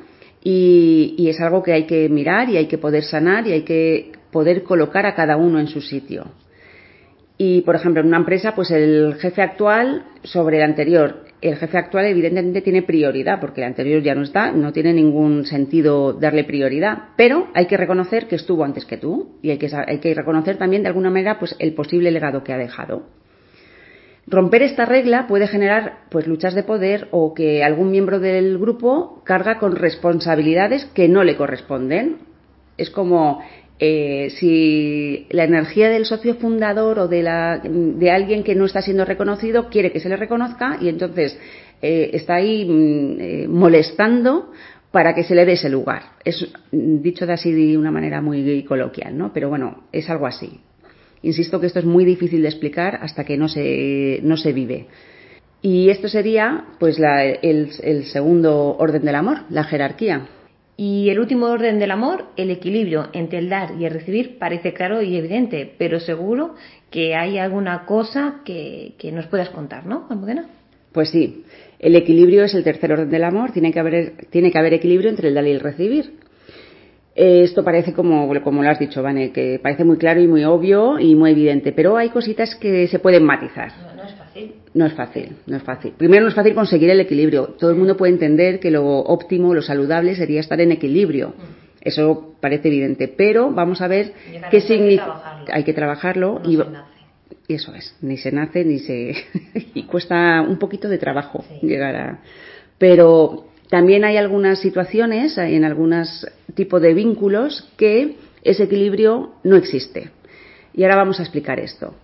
y, 0.43 1.15
y, 1.19 1.29
es 1.29 1.41
algo 1.41 1.63
que 1.63 1.73
hay 1.73 1.85
que 1.85 2.09
mirar 2.09 2.49
y 2.49 2.57
hay 2.57 2.67
que 2.67 2.79
poder 2.79 3.05
sanar 3.05 3.47
y 3.47 3.53
hay 3.53 3.63
que 3.63 4.13
poder 4.31 4.63
colocar 4.63 5.07
a 5.07 5.15
cada 5.15 5.37
uno 5.37 5.61
en 5.61 5.67
su 5.67 5.81
sitio. 5.81 6.27
Y, 7.43 7.63
por 7.63 7.75
ejemplo, 7.75 8.03
en 8.03 8.09
una 8.09 8.19
empresa, 8.19 8.55
pues 8.55 8.71
el 8.71 9.15
jefe 9.19 9.41
actual 9.41 10.05
sobre 10.25 10.59
el 10.59 10.63
anterior. 10.63 11.25
El 11.41 11.57
jefe 11.57 11.79
actual 11.79 12.05
evidentemente 12.05 12.61
tiene 12.61 12.83
prioridad, 12.83 13.41
porque 13.41 13.63
el 13.63 13.69
anterior 13.69 14.03
ya 14.03 14.15
no 14.15 14.25
está, 14.25 14.53
no 14.53 14.75
tiene 14.75 14.93
ningún 14.93 15.47
sentido 15.47 16.13
darle 16.13 16.45
prioridad, 16.45 16.99
pero 17.17 17.49
hay 17.55 17.65
que 17.65 17.79
reconocer 17.79 18.29
que 18.29 18.37
estuvo 18.37 18.63
antes 18.63 18.85
que 18.85 18.99
tú 18.99 19.39
y 19.41 19.49
hay 19.49 19.57
que, 19.57 19.71
hay 19.75 20.01
que 20.01 20.13
reconocer 20.13 20.59
también 20.59 20.83
de 20.83 20.89
alguna 20.89 21.09
manera 21.09 21.39
pues 21.39 21.57
el 21.59 21.73
posible 21.73 22.11
legado 22.11 22.45
que 22.45 22.53
ha 22.53 22.59
dejado. 22.59 23.07
Romper 24.31 24.63
esta 24.63 24.87
regla 24.87 25.27
puede 25.27 25.49
generar 25.49 26.05
pues 26.09 26.29
luchas 26.29 26.55
de 26.55 26.63
poder 26.63 27.09
o 27.11 27.35
que 27.35 27.65
algún 27.65 27.91
miembro 27.91 28.21
del 28.21 28.59
grupo 28.59 29.23
carga 29.25 29.59
con 29.59 29.75
responsabilidades 29.75 30.85
que 30.95 31.09
no 31.09 31.25
le 31.25 31.37
corresponden. 31.37 32.19
Es 32.77 32.91
como 32.91 33.43
eh, 33.81 34.29
si 34.39 35.27
la 35.31 35.43
energía 35.45 35.91
del 35.91 36.05
socio 36.05 36.37
fundador 36.37 37.01
o 37.01 37.09
de, 37.09 37.25
la, 37.25 37.61
de 37.61 38.11
alguien 38.13 38.45
que 38.45 38.55
no 38.55 38.67
está 38.67 38.83
siendo 38.83 39.05
reconocido 39.05 39.69
quiere 39.69 39.91
que 39.91 39.99
se 39.99 40.09
le 40.09 40.17
reconozca 40.17 40.79
y 40.81 40.89
entonces 40.89 41.37
eh, 41.83 42.11
está 42.13 42.37
ahí 42.37 42.65
mm, 42.65 43.21
eh, 43.21 43.49
molestando 43.49 44.53
para 44.93 45.13
que 45.13 45.25
se 45.25 45.35
le 45.35 45.45
dé 45.45 45.55
ese 45.55 45.71
lugar. 45.71 46.03
Es 46.25 46.53
dicho 46.71 47.27
de 47.27 47.33
así 47.33 47.51
de 47.51 47.77
una 47.77 47.91
manera 47.91 48.21
muy 48.21 48.65
coloquial, 48.65 49.19
¿no? 49.19 49.33
Pero 49.33 49.49
bueno, 49.49 49.85
es 49.91 50.09
algo 50.09 50.27
así. 50.27 50.61
Insisto 51.23 51.61
que 51.61 51.67
esto 51.67 51.79
es 51.79 51.85
muy 51.85 52.05
difícil 52.05 52.43
de 52.43 52.49
explicar 52.49 52.99
hasta 53.03 53.25
que 53.25 53.37
no 53.37 53.49
se, 53.49 54.21
no 54.23 54.37
se 54.37 54.53
vive. 54.53 54.87
Y 55.63 55.91
esto 55.91 56.09
sería, 56.09 56.65
pues, 56.79 56.99
la, 56.99 57.25
el, 57.25 57.71
el 57.83 58.05
segundo 58.07 58.77
orden 58.79 59.05
del 59.05 59.15
amor, 59.15 59.41
la 59.51 59.65
jerarquía. 59.65 60.29
Y 60.83 61.11
el 61.11 61.21
último 61.21 61.45
orden 61.45 61.79
del 61.79 61.91
amor, 61.91 62.29
el 62.39 62.51
equilibrio 62.51 63.11
entre 63.13 63.39
el 63.39 63.51
dar 63.51 63.75
y 63.79 63.85
el 63.85 63.93
recibir, 63.93 64.39
parece 64.39 64.73
claro 64.73 65.03
y 65.03 65.15
evidente, 65.15 65.71
pero 65.77 66.01
seguro 66.01 66.55
que 66.91 67.15
hay 67.15 67.37
alguna 67.37 67.85
cosa 67.85 68.37
que, 68.47 68.95
nos 69.13 69.27
puedas 69.27 69.51
contar, 69.51 69.85
¿no, 69.85 70.07
Almudena? 70.09 70.47
Pues 70.93 71.11
sí, 71.11 71.45
el 71.79 71.97
equilibrio 71.97 72.45
es 72.45 72.55
el 72.55 72.65
tercer 72.65 72.93
orden 72.93 73.11
del 73.11 73.25
amor, 73.25 73.53
tiene 73.53 73.75
que 73.75 73.79
haber, 73.79 74.15
tiene 74.31 74.51
que 74.51 74.59
haber 74.59 74.73
equilibrio 74.73 75.11
entre 75.11 75.29
el 75.29 75.35
dar 75.35 75.47
y 75.47 75.51
el 75.51 75.61
recibir. 75.61 76.15
Esto 77.23 77.63
parece 77.63 77.93
como, 77.93 78.33
como 78.41 78.63
lo 78.63 78.71
has 78.71 78.79
dicho, 78.79 79.03
Vane, 79.03 79.31
que 79.31 79.61
parece 79.63 79.85
muy 79.85 79.99
claro 79.99 80.23
y 80.23 80.27
muy 80.27 80.43
obvio 80.45 80.99
y 80.99 81.15
muy 81.15 81.33
evidente, 81.33 81.71
pero 81.71 81.99
hay 81.99 82.09
cositas 82.09 82.55
que 82.55 82.89
se 82.89 82.99
pueden 82.99 83.25
matizar. 83.25 83.71
No 84.73 84.87
es 84.87 84.95
fácil, 84.95 85.37
no 85.47 85.57
es 85.57 85.63
fácil. 85.63 85.93
Primero 85.99 86.23
no 86.23 86.29
es 86.31 86.35
fácil 86.35 86.55
conseguir 86.55 86.89
el 86.89 86.99
equilibrio. 86.99 87.57
Todo 87.59 87.73
el 87.73 87.77
mundo 87.77 87.99
puede 87.99 88.15
entender 88.15 88.59
que 88.59 88.71
lo 88.71 88.87
óptimo, 88.87 89.53
lo 89.53 89.61
saludable 89.61 90.15
sería 90.15 90.41
estar 90.41 90.59
en 90.63 90.73
equilibrio. 90.73 91.35
Mm. 91.37 91.71
Eso 91.83 92.37
parece 92.41 92.69
evidente, 92.69 93.07
pero 93.09 93.51
vamos 93.51 93.83
a 93.83 93.89
ver 93.89 94.15
qué 94.51 94.63
significa. 94.63 95.43
Hay 95.53 95.65
que 95.65 95.75
trabajarlo 95.75 96.41
y, 96.47 96.59
eso 97.53 97.75
es, 97.75 97.97
ni 98.01 98.17
se 98.17 98.33
nace 98.33 98.65
ni 98.65 98.79
se 98.79 99.15
y 99.75 99.83
cuesta 99.83 100.41
un 100.41 100.59
poquito 100.59 100.89
de 100.89 100.97
trabajo 100.97 101.45
llegar 101.61 101.97
a. 101.97 102.19
Pero 102.79 103.50
también 103.71 104.05
hay 104.05 104.17
algunas 104.17 104.61
situaciones, 104.61 105.39
en 105.39 105.65
algunos 105.65 106.27
tipos 106.55 106.83
de 106.83 106.93
vínculos 106.93 107.69
que 107.77 108.17
ese 108.43 108.65
equilibrio 108.65 109.31
no 109.45 109.57
existe. 109.57 110.11
Y 110.75 110.83
ahora 110.83 110.97
vamos 110.97 111.21
a 111.21 111.23
explicar 111.23 111.61
esto. 111.61 111.95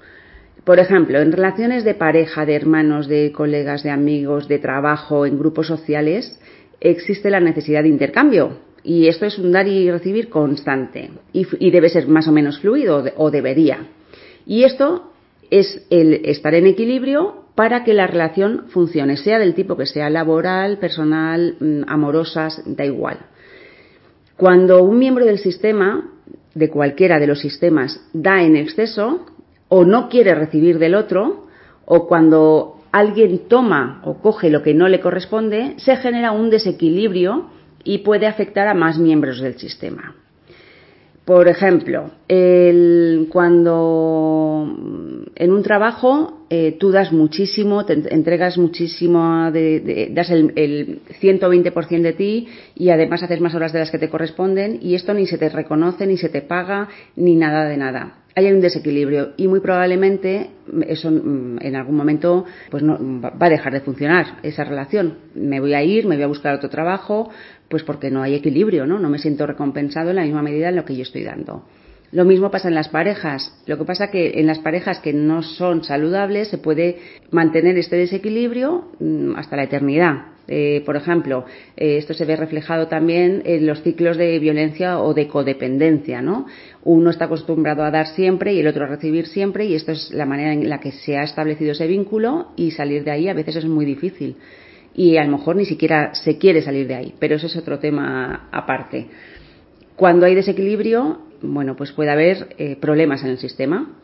Por 0.65 0.79
ejemplo, 0.79 1.21
en 1.21 1.33
relaciones 1.33 1.85
de 1.85 1.95
pareja, 1.95 2.47
de 2.47 2.55
hermanos, 2.55 3.09
de 3.09 3.33
colegas, 3.33 3.83
de 3.83 3.91
amigos, 3.91 4.49
de 4.49 4.59
trabajo, 4.59 5.27
en 5.27 5.39
grupos 5.39 5.67
sociales, 5.67 6.39
existe 6.81 7.31
la 7.31 7.41
necesidad 7.41 7.83
de 7.83 7.89
intercambio. 7.89 8.59
Y 8.85 9.09
esto 9.09 9.27
es 9.27 9.37
un 9.39 9.51
dar 9.51 9.67
y 9.67 9.91
recibir 9.91 10.29
constante. 10.29 11.11
Y, 11.33 11.71
debe 11.71 11.89
ser 11.89 12.07
más 12.07 12.29
o 12.29 12.33
menos 12.33 12.61
fluido, 12.61 13.05
o 13.17 13.31
debería. 13.33 13.87
Y 14.47 14.63
esto 14.63 15.13
es 15.51 15.87
el 15.91 16.27
estar 16.27 16.55
en 16.55 16.67
equilibrio 16.67 17.47
para 17.55 17.85
que 17.85 17.95
la 17.95 18.07
relación 18.07 18.65
funcione, 18.69 19.17
sea 19.17 19.39
del 19.39 19.55
tipo 19.55 19.77
que 19.77 19.87
sea 19.87 20.11
laboral, 20.11 20.79
personal, 20.79 21.57
mm, 21.59 21.83
amorosas, 21.89 22.63
da 22.67 22.85
igual. 22.85 23.19
Cuando 24.37 24.83
un 24.83 24.99
miembro 24.99 25.25
del 25.25 25.39
sistema, 25.39 26.11
de 26.55 26.69
cualquiera 26.69 27.19
de 27.19 27.27
los 27.27 27.41
sistemas, 27.41 28.01
da 28.13 28.43
en 28.43 28.57
exceso, 28.57 29.27
o 29.69 29.85
no 29.85 30.09
quiere 30.09 30.35
recibir 30.35 30.79
del 30.79 30.95
otro, 30.95 31.47
o 31.87 32.07
cuando 32.07 32.77
alguien 32.93 33.49
toma 33.49 34.01
o 34.05 34.21
coge 34.21 34.51
lo 34.51 34.63
que 34.63 34.75
no 34.75 34.89
le 34.89 35.01
corresponde, 35.01 35.75
se 35.79 35.97
genera 35.97 36.33
un 36.33 36.51
desequilibrio 36.51 37.51
y 37.85 37.99
puede 37.99 38.27
afectar 38.27 38.69
a 38.69 38.75
más 38.75 38.99
miembros 38.99 39.41
del 39.41 39.59
sistema. 39.59 40.15
Por 41.27 41.49
ejemplo, 41.49 42.13
el, 42.29 43.27
cuando 43.33 44.73
en 45.35 45.53
un 45.53 45.63
trabajo 45.65 46.47
eh, 46.49 46.77
tú 46.79 46.93
das 46.93 47.11
muchísimo, 47.11 47.85
te 47.85 47.95
entregas 48.15 48.57
muchísimo, 48.59 49.51
de, 49.51 50.13
das 50.15 50.31
el, 50.31 50.53
el 50.55 51.01
120% 51.21 52.01
de 52.01 52.13
ti 52.13 52.47
y 52.77 52.91
además 52.91 53.25
haces 53.25 53.41
más 53.41 53.57
horas 53.57 53.73
de 53.73 53.81
las 53.81 53.91
que 53.91 53.99
te 53.99 54.09
corresponden 54.09 54.79
y 54.81 54.95
esto 54.95 55.15
ni 55.15 55.27
se 55.27 55.37
te 55.37 55.49
reconoce, 55.49 56.07
ni 56.07 56.17
se 56.17 56.29
te 56.29 56.43
paga, 56.43 56.89
ni 57.17 57.35
nada 57.35 57.65
de 57.65 57.77
nada 57.77 58.26
hay 58.37 58.53
un 58.53 58.61
desequilibrio 58.61 59.33
y 59.39 59.49
muy 59.49 59.61
probablemente 59.61 60.51
eso 60.87 61.11
mm, 61.11 61.57
en 61.59 61.75
algún 61.75 61.97
momento 61.97 62.45
pues 62.71 62.83
no 62.83 62.99
va 63.21 63.47
a 63.47 63.49
dejar 63.49 63.73
de 63.73 63.81
funcionar 63.81 64.41
esa 64.43 64.63
relación. 64.63 65.17
Me 65.35 65.59
voy 65.59 65.73
a 65.73 65.83
ir, 65.83 66.07
me 66.07 66.17
voy 66.17 66.25
a 66.25 66.29
buscar 66.29 66.55
otro 66.55 66.69
trabajo, 66.69 67.31
pues 67.69 67.83
porque 67.83 68.11
no 68.11 68.23
hay 68.23 68.35
equilibrio, 68.35 68.87
¿no? 68.87 68.99
No 68.99 69.09
me 69.09 69.19
siento 69.19 69.47
recompensado 69.47 70.11
en 70.11 70.17
la 70.17 70.23
misma 70.23 70.43
medida 70.43 70.69
en 70.69 70.77
lo 70.77 70.85
que 70.85 70.95
yo 70.95 71.03
estoy 71.03 71.25
dando. 71.25 71.65
Lo 72.17 72.25
mismo 72.25 72.51
pasa 72.51 72.69
en 72.69 72.75
las 72.75 72.89
parejas. 72.89 73.53
Lo 73.67 73.77
que 73.77 73.85
pasa 73.85 74.11
que 74.11 74.41
en 74.41 74.47
las 74.47 74.59
parejas 74.61 75.01
que 75.01 75.13
no 75.13 75.43
son 75.43 75.85
saludables 75.85 76.49
se 76.49 76.57
puede 76.57 76.97
mantener 77.31 77.77
este 77.77 77.97
desequilibrio 77.97 78.87
mm, 78.99 79.37
hasta 79.37 79.57
la 79.57 79.65
eternidad. 79.65 80.29
Eh, 80.49 80.83
por 80.87 80.97
ejemplo, 80.97 81.45
eh, 81.77 81.99
esto 81.99 82.15
se 82.15 82.25
ve 82.25 82.35
reflejado 82.37 82.89
también 82.89 83.43
en 83.45 83.67
los 83.67 83.83
ciclos 83.83 84.17
de 84.17 84.39
violencia 84.39 84.99
o 84.99 85.13
de 85.13 85.29
codependencia, 85.29 86.23
¿no? 86.23 86.47
Uno 86.85 87.11
está 87.11 87.27
acostumbrado 87.27 87.83
a 87.83 87.91
dar 87.91 88.07
siempre 88.07 88.55
y 88.55 88.61
el 88.61 88.67
otro 88.69 88.85
a 88.85 88.89
recibir 88.89 89.27
siempre 89.27 89.67
y 89.67 89.75
esto 89.75 89.93
es 89.93 90.11
la 90.11 90.25
manera 90.25 90.55
en 90.55 90.71
la 90.71 90.81
que 90.81 90.93
se 90.93 91.19
ha 91.19 91.23
establecido 91.23 91.73
ese 91.73 91.87
vínculo 91.87 92.53
y 92.57 92.71
salir 92.71 93.05
de 93.05 93.11
ahí 93.11 93.29
a 93.29 93.35
veces 93.35 93.57
es 93.57 93.67
muy 93.67 93.85
difícil 93.85 94.37
y 94.95 95.19
a 95.19 95.25
lo 95.27 95.37
mejor 95.37 95.57
ni 95.57 95.67
siquiera 95.67 96.15
se 96.15 96.39
quiere 96.39 96.63
salir 96.63 96.87
de 96.87 96.95
ahí, 96.95 97.15
pero 97.19 97.35
eso 97.35 97.47
es 97.47 97.57
otro 97.57 97.79
tema 97.79 98.49
aparte. 98.53 99.07
Cuando 99.97 100.25
hay 100.27 100.35
desequilibrio, 100.35 101.26
bueno, 101.43 101.77
pues 101.77 101.93
puede 101.93 102.11
haber 102.11 102.55
eh, 102.59 102.77
problemas 102.77 103.23
en 103.23 103.31
el 103.31 103.39
sistema, 103.39 103.95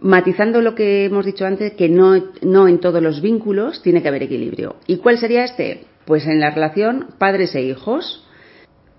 matizando 0.00 0.60
lo 0.60 0.74
que 0.74 1.06
hemos 1.06 1.26
dicho 1.26 1.46
antes, 1.46 1.72
que 1.72 1.88
no, 1.88 2.24
no 2.42 2.68
en 2.68 2.78
todos 2.78 3.02
los 3.02 3.20
vínculos 3.20 3.82
tiene 3.82 4.02
que 4.02 4.08
haber 4.08 4.22
equilibrio. 4.22 4.76
¿Y 4.86 4.98
cuál 4.98 5.18
sería 5.18 5.44
este? 5.44 5.84
Pues 6.04 6.26
en 6.26 6.40
la 6.40 6.50
relación 6.50 7.08
padres 7.18 7.54
e 7.54 7.62
hijos, 7.62 8.24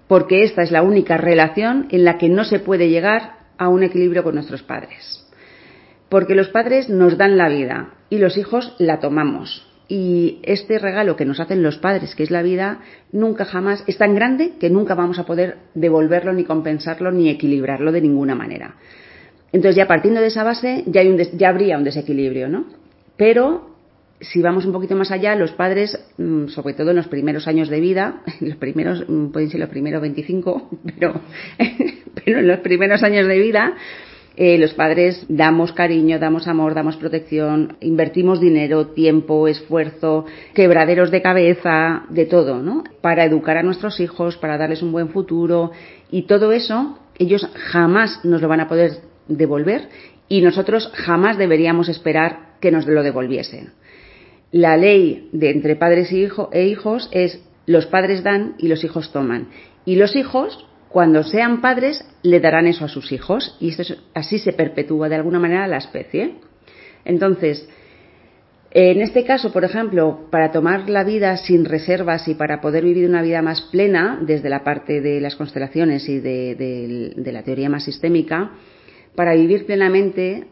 porque 0.07 0.43
esta 0.43 0.63
es 0.63 0.71
la 0.71 0.81
única 0.81 1.17
relación 1.17 1.87
en 1.91 2.03
la 2.03 2.17
que 2.17 2.29
no 2.29 2.43
se 2.43 2.59
puede 2.59 2.89
llegar 2.89 3.39
a 3.57 3.69
un 3.69 3.83
equilibrio 3.83 4.23
con 4.23 4.35
nuestros 4.35 4.63
padres. 4.63 5.25
Porque 6.09 6.33
los 6.33 6.49
padres 6.49 6.89
nos 6.89 7.17
dan 7.17 7.37
la 7.37 7.49
vida 7.49 7.93
y 8.09 8.17
los 8.17 8.37
hijos 8.37 8.73
la 8.79 8.99
tomamos. 8.99 9.68
Y 9.89 10.39
este 10.43 10.77
regalo 10.77 11.15
que 11.15 11.25
nos 11.25 11.39
hacen 11.39 11.63
los 11.63 11.79
padres, 11.79 12.13
que 12.13 12.21
es 12.21 12.29
la 12.29 12.43
vida, 12.43 12.79
nunca 13.11 13.43
jamás 13.43 13.83
es 13.87 13.97
tan 13.97 14.13
grande 14.13 14.53
que 14.59 14.69
nunca 14.69 14.93
vamos 14.93 15.17
a 15.17 15.25
poder 15.25 15.57
devolverlo, 15.73 16.31
ni 16.31 16.43
compensarlo, 16.43 17.11
ni 17.11 17.27
equilibrarlo 17.27 17.91
de 17.91 18.01
ninguna 18.01 18.35
manera. 18.35 18.75
Entonces 19.51 19.75
ya 19.75 19.87
partiendo 19.87 20.21
de 20.21 20.27
esa 20.27 20.43
base 20.43 20.83
ya, 20.85 21.01
hay 21.01 21.09
un 21.09 21.17
ya 21.17 21.49
habría 21.49 21.77
un 21.77 21.83
desequilibrio, 21.83 22.47
¿no? 22.47 22.65
Pero 23.17 23.69
si 24.21 24.41
vamos 24.41 24.65
un 24.65 24.73
poquito 24.73 24.95
más 24.95 25.11
allá, 25.11 25.35
los 25.35 25.51
padres, 25.53 25.97
mm, 26.17 26.47
sobre 26.47 26.73
todo 26.73 26.91
en 26.91 26.97
los 26.97 27.07
primeros 27.07 27.47
años 27.47 27.69
de 27.69 27.79
vida, 27.79 28.21
los 28.41 28.57
primeros, 28.57 29.05
mm, 29.07 29.27
pueden 29.29 29.49
ser 29.49 29.59
los 29.59 29.69
primeros 29.69 30.01
25, 30.01 30.69
pero, 30.99 31.21
pero 32.13 32.39
en 32.39 32.47
los 32.47 32.59
primeros 32.59 33.01
años 33.03 33.27
de 33.27 33.39
vida, 33.39 33.73
eh, 34.41 34.57
los 34.57 34.73
padres 34.73 35.25
damos 35.27 35.73
cariño, 35.73 36.17
damos 36.17 36.47
amor, 36.47 36.73
damos 36.73 36.95
protección, 36.95 37.75
invertimos 37.81 38.39
dinero, 38.39 38.87
tiempo, 38.87 39.49
esfuerzo, 39.49 40.25
quebraderos 40.53 41.11
de 41.11 41.21
cabeza, 41.21 42.03
de 42.09 42.25
todo, 42.25 42.63
¿no? 42.63 42.85
Para 43.01 43.25
educar 43.25 43.57
a 43.57 43.63
nuestros 43.63 43.99
hijos, 43.99 44.37
para 44.37 44.57
darles 44.57 44.81
un 44.81 44.93
buen 44.93 45.09
futuro 45.09 45.71
y 46.09 46.21
todo 46.21 46.53
eso, 46.53 46.97
ellos 47.17 47.49
jamás 47.53 48.23
nos 48.23 48.41
lo 48.41 48.47
van 48.47 48.61
a 48.61 48.69
poder 48.69 49.01
devolver 49.27 49.89
y 50.29 50.39
nosotros 50.39 50.89
jamás 50.93 51.37
deberíamos 51.37 51.89
esperar 51.89 52.55
que 52.61 52.71
nos 52.71 52.87
lo 52.87 53.03
devolviesen. 53.03 53.73
La 54.53 54.77
ley 54.77 55.27
de 55.33 55.51
entre 55.51 55.75
padres 55.75 56.13
hijo, 56.13 56.49
e 56.53 56.65
hijos 56.65 57.09
es 57.11 57.43
los 57.65 57.87
padres 57.87 58.23
dan 58.23 58.55
y 58.57 58.69
los 58.69 58.85
hijos 58.85 59.11
toman. 59.11 59.49
Y 59.83 59.97
los 59.97 60.15
hijos, 60.15 60.65
cuando 60.89 61.23
sean 61.23 61.61
padres, 61.61 62.03
le 62.23 62.39
darán 62.39 62.67
eso 62.67 62.85
a 62.85 62.89
sus 62.89 63.11
hijos 63.11 63.55
y 63.59 63.73
así 64.13 64.39
se 64.39 64.53
perpetúa 64.53 65.07
de 65.07 65.15
alguna 65.15 65.39
manera 65.39 65.67
la 65.67 65.77
especie. 65.77 66.35
Entonces, 67.05 67.69
en 68.71 69.01
este 69.01 69.23
caso, 69.23 69.51
por 69.51 69.63
ejemplo, 69.63 70.27
para 70.31 70.51
tomar 70.51 70.89
la 70.89 71.03
vida 71.03 71.37
sin 71.37 71.65
reservas 71.65 72.27
y 72.27 72.33
para 72.33 72.59
poder 72.59 72.83
vivir 72.83 73.07
una 73.07 73.21
vida 73.21 73.41
más 73.41 73.61
plena, 73.71 74.19
desde 74.21 74.49
la 74.49 74.63
parte 74.63 75.01
de 75.01 75.21
las 75.21 75.35
constelaciones 75.35 76.09
y 76.09 76.19
de 76.19 77.31
la 77.31 77.43
teoría 77.43 77.69
más 77.69 77.83
sistémica, 77.83 78.51
para 79.15 79.33
vivir 79.33 79.65
plenamente 79.65 80.47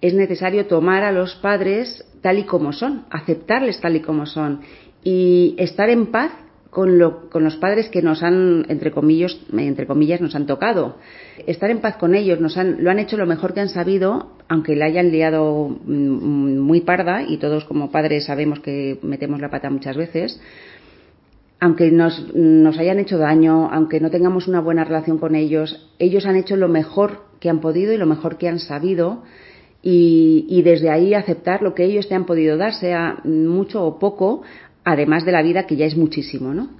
es 0.00 0.14
necesario 0.14 0.66
tomar 0.66 1.02
a 1.02 1.12
los 1.12 1.34
padres 1.36 2.04
tal 2.22 2.38
y 2.38 2.44
como 2.44 2.72
son, 2.72 3.06
aceptarles 3.10 3.80
tal 3.80 3.96
y 3.96 4.00
como 4.00 4.26
son 4.26 4.60
y 5.02 5.54
estar 5.58 5.88
en 5.90 6.06
paz 6.06 6.32
con, 6.76 6.98
los 6.98 7.56
padres 7.56 7.88
que 7.88 8.02
nos 8.02 8.22
han, 8.22 8.66
entre 8.68 8.90
comillas, 8.90 9.34
entre 9.50 9.86
comillas, 9.86 10.20
nos 10.20 10.34
han 10.34 10.44
tocado. 10.44 10.96
Estar 11.46 11.70
en 11.70 11.80
paz 11.80 11.96
con 11.96 12.14
ellos, 12.14 12.38
nos 12.38 12.58
han, 12.58 12.84
lo 12.84 12.90
han 12.90 12.98
hecho 12.98 13.16
lo 13.16 13.24
mejor 13.24 13.54
que 13.54 13.60
han 13.60 13.70
sabido, 13.70 14.32
aunque 14.46 14.76
la 14.76 14.84
hayan 14.84 15.10
liado 15.10 15.68
mm, 15.70 16.58
muy 16.58 16.82
parda, 16.82 17.22
y 17.22 17.38
todos 17.38 17.64
como 17.64 17.90
padres 17.90 18.26
sabemos 18.26 18.60
que 18.60 18.98
metemos 19.00 19.40
la 19.40 19.48
pata 19.48 19.70
muchas 19.70 19.96
veces, 19.96 20.38
aunque 21.60 21.90
nos, 21.90 22.34
nos 22.34 22.76
hayan 22.76 22.98
hecho 22.98 23.16
daño, 23.16 23.70
aunque 23.72 23.98
no 23.98 24.10
tengamos 24.10 24.46
una 24.46 24.60
buena 24.60 24.84
relación 24.84 25.16
con 25.16 25.34
ellos, 25.34 25.88
ellos 25.98 26.26
han 26.26 26.36
hecho 26.36 26.56
lo 26.56 26.68
mejor 26.68 27.22
que 27.40 27.48
han 27.48 27.62
podido 27.62 27.94
y 27.94 27.96
lo 27.96 28.04
mejor 28.04 28.36
que 28.36 28.50
han 28.50 28.58
sabido 28.58 29.22
y, 29.88 30.62
desde 30.62 30.90
ahí 30.90 31.14
aceptar 31.14 31.62
lo 31.62 31.72
que 31.72 31.84
ellos 31.84 32.08
te 32.08 32.16
han 32.16 32.26
podido 32.26 32.56
dar, 32.56 32.74
sea 32.74 33.20
mucho 33.22 33.84
o 33.84 34.00
poco, 34.00 34.42
además 34.86 35.24
de 35.24 35.32
la 35.32 35.42
vida 35.42 35.66
que 35.66 35.76
ya 35.76 35.84
es 35.84 35.96
muchísimo, 35.96 36.54
¿no? 36.54 36.70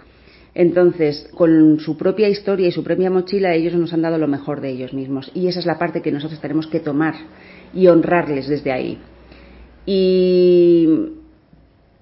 Entonces, 0.55 1.29
con 1.35 1.81
su 1.81 1.99
propia 1.99 2.29
historia 2.29 2.69
y 2.69 2.73
su 2.73 2.83
propia 2.83 3.11
mochila, 3.11 3.53
ellos 3.53 3.75
nos 3.75 3.93
han 3.93 4.01
dado 4.01 4.17
lo 4.17 4.29
mejor 4.29 4.63
de 4.63 4.71
ellos 4.71 4.95
mismos. 4.95 5.31
Y 5.35 5.49
esa 5.49 5.59
es 5.59 5.67
la 5.67 5.77
parte 5.77 6.01
que 6.01 6.13
nosotros 6.13 6.41
tenemos 6.41 6.69
que 6.69 6.81
tomar 6.81 7.15
y 7.75 7.89
honrarles 7.89 8.49
desde 8.49 8.73
ahí. 8.73 8.99
Y 9.85 11.09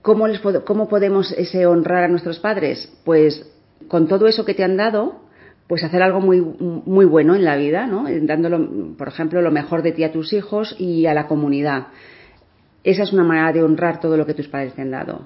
¿cómo, 0.03 0.29
les 0.29 0.41
cómo 0.41 0.89
podemos 0.89 1.33
ese 1.33 1.67
honrar 1.67 2.05
a 2.05 2.09
nuestros 2.09 2.39
padres? 2.39 2.93
Pues 3.05 3.51
con 3.89 4.07
todo 4.07 4.29
eso 4.29 4.45
que 4.45 4.55
te 4.55 4.63
han 4.63 4.77
dado, 4.77 5.23
pues 5.67 5.83
hacer 5.83 6.03
algo 6.03 6.21
muy, 6.21 6.41
muy 6.41 7.07
bueno 7.07 7.35
en 7.35 7.45
la 7.45 7.57
vida, 7.57 7.87
¿no? 7.87 8.05
Dándolo, 8.23 8.95
por 8.97 9.09
ejemplo, 9.09 9.41
lo 9.41 9.51
mejor 9.51 9.83
de 9.83 9.93
ti 9.93 10.05
a 10.05 10.13
tus 10.13 10.35
hijos 10.35 10.77
y 10.79 11.07
a 11.07 11.15
la 11.15 11.27
comunidad. 11.27 11.87
Esa 12.85 13.03
es 13.03 13.13
una 13.13 13.25
manera 13.25 13.53
de 13.53 13.63
honrar 13.63 14.01
todo 14.01 14.19
lo 14.19 14.27
que 14.27 14.35
tus 14.35 14.49
padres 14.49 14.75
te 14.75 14.83
han 14.83 14.91
dado. 14.91 15.23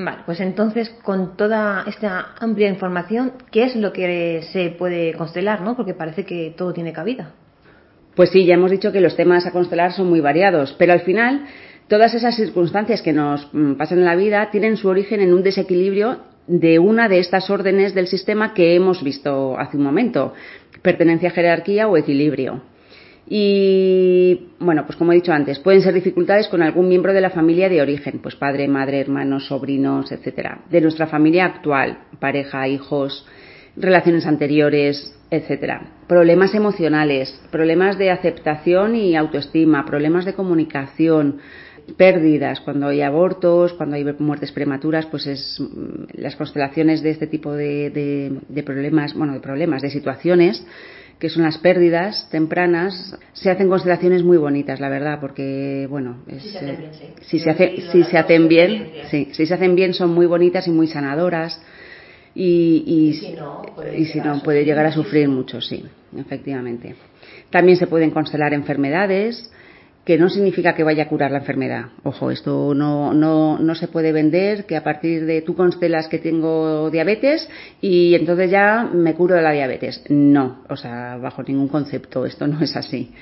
Vale, 0.00 0.18
pues 0.24 0.38
entonces 0.38 0.90
con 1.02 1.36
toda 1.36 1.82
esta 1.88 2.34
amplia 2.38 2.68
información, 2.68 3.32
¿qué 3.50 3.64
es 3.64 3.74
lo 3.74 3.92
que 3.92 4.42
se 4.52 4.70
puede 4.70 5.12
constelar, 5.14 5.60
no? 5.60 5.76
Porque 5.76 5.92
parece 5.92 6.24
que 6.24 6.54
todo 6.56 6.72
tiene 6.72 6.92
cabida. 6.92 7.32
Pues 8.14 8.30
sí, 8.30 8.46
ya 8.46 8.54
hemos 8.54 8.70
dicho 8.70 8.92
que 8.92 9.00
los 9.00 9.16
temas 9.16 9.44
a 9.46 9.50
constelar 9.50 9.92
son 9.92 10.08
muy 10.08 10.20
variados, 10.20 10.72
pero 10.78 10.92
al 10.92 11.00
final 11.00 11.46
todas 11.88 12.14
esas 12.14 12.36
circunstancias 12.36 13.02
que 13.02 13.12
nos 13.12 13.52
mm, 13.52 13.74
pasan 13.74 13.98
en 13.98 14.04
la 14.04 14.14
vida 14.14 14.50
tienen 14.52 14.76
su 14.76 14.88
origen 14.88 15.20
en 15.20 15.34
un 15.34 15.42
desequilibrio 15.42 16.18
de 16.46 16.78
una 16.78 17.08
de 17.08 17.18
estas 17.18 17.50
órdenes 17.50 17.92
del 17.92 18.06
sistema 18.06 18.54
que 18.54 18.76
hemos 18.76 19.02
visto 19.02 19.58
hace 19.58 19.78
un 19.78 19.82
momento, 19.82 20.32
pertenencia, 20.80 21.30
jerarquía 21.30 21.88
o 21.88 21.96
equilibrio. 21.96 22.62
Y 23.30 24.52
bueno, 24.58 24.84
pues 24.86 24.96
como 24.96 25.12
he 25.12 25.16
dicho 25.16 25.32
antes, 25.32 25.58
pueden 25.58 25.82
ser 25.82 25.92
dificultades 25.92 26.48
con 26.48 26.62
algún 26.62 26.88
miembro 26.88 27.12
de 27.12 27.20
la 27.20 27.30
familia 27.30 27.68
de 27.68 27.82
origen, 27.82 28.20
pues 28.22 28.36
padre, 28.36 28.68
madre, 28.68 29.00
hermanos, 29.00 29.46
sobrinos, 29.46 30.10
etcétera, 30.10 30.62
de 30.70 30.80
nuestra 30.80 31.06
familia 31.06 31.44
actual, 31.44 31.98
pareja, 32.20 32.66
hijos, 32.68 33.26
relaciones 33.76 34.26
anteriores, 34.26 35.14
etcétera. 35.30 35.92
Problemas 36.06 36.54
emocionales, 36.54 37.38
problemas 37.50 37.98
de 37.98 38.10
aceptación 38.10 38.96
y 38.96 39.14
autoestima, 39.14 39.84
problemas 39.84 40.24
de 40.24 40.32
comunicación, 40.32 41.40
pérdidas, 41.96 42.60
cuando 42.60 42.88
hay 42.88 43.00
abortos, 43.02 43.72
cuando 43.72 43.96
hay 43.96 44.04
muertes 44.18 44.52
prematuras, 44.52 45.06
pues 45.06 45.26
es 45.26 45.60
mm, 45.60 46.20
las 46.20 46.36
constelaciones 46.36 47.02
de 47.02 47.10
este 47.10 47.26
tipo 47.26 47.52
de, 47.52 47.90
de, 48.48 48.62
problemas, 48.62 49.14
bueno, 49.14 49.34
de 49.34 49.40
problemas, 49.40 49.82
de 49.82 49.90
situaciones, 49.90 50.64
que 51.18 51.28
son 51.28 51.42
las 51.42 51.58
pérdidas 51.58 52.28
tempranas, 52.30 53.16
se 53.32 53.50
hacen 53.50 53.68
constelaciones 53.68 54.22
muy 54.22 54.36
bonitas, 54.36 54.78
la 54.78 54.88
verdad, 54.88 55.18
porque, 55.20 55.86
bueno, 55.90 56.18
si 56.28 56.48
se 56.50 56.58
hacen 56.58 56.76
bien, 56.76 56.90
si 57.20 57.38
se, 57.38 57.50
hace, 57.50 57.80
si 57.90 58.04
se 58.04 58.18
hacen 58.18 58.48
bien, 58.48 58.90
sí, 59.10 59.28
si 59.32 59.46
se 59.46 59.54
hacen 59.54 59.74
bien 59.74 59.94
son 59.94 60.10
muy 60.10 60.26
bonitas 60.26 60.66
y 60.68 60.70
muy 60.70 60.86
sanadoras. 60.86 61.60
Y, 62.34 62.84
y, 62.86 63.14
si 63.14 63.32
no, 63.32 63.62
puede, 63.74 63.98
y 63.98 64.04
si 64.04 64.20
no, 64.20 64.40
puede 64.42 64.64
llegar 64.64 64.86
a 64.86 64.92
sufrir 64.92 65.28
mucho, 65.28 65.60
sí, 65.60 65.84
efectivamente. 66.16 66.94
También 67.50 67.76
se 67.76 67.88
pueden 67.88 68.10
constelar 68.10 68.54
enfermedades, 68.54 69.50
que 70.08 70.16
no 70.16 70.30
significa 70.30 70.74
que 70.74 70.82
vaya 70.82 71.02
a 71.02 71.06
curar 71.06 71.30
la 71.30 71.40
enfermedad. 71.40 71.88
Ojo, 72.02 72.30
esto 72.30 72.72
no, 72.74 73.12
no, 73.12 73.58
no 73.58 73.74
se 73.74 73.88
puede 73.88 74.10
vender 74.10 74.64
que 74.64 74.74
a 74.74 74.82
partir 74.82 75.26
de 75.26 75.42
tú 75.42 75.54
constelas 75.54 76.08
que 76.08 76.18
tengo 76.18 76.88
diabetes 76.88 77.46
y 77.82 78.14
entonces 78.14 78.50
ya 78.50 78.88
me 78.90 79.12
curo 79.12 79.34
de 79.34 79.42
la 79.42 79.52
diabetes. 79.52 80.02
No, 80.08 80.64
o 80.70 80.76
sea, 80.76 81.18
bajo 81.18 81.42
ningún 81.42 81.68
concepto, 81.68 82.24
esto 82.24 82.46
no 82.46 82.58
es 82.62 82.74
así 82.74 83.12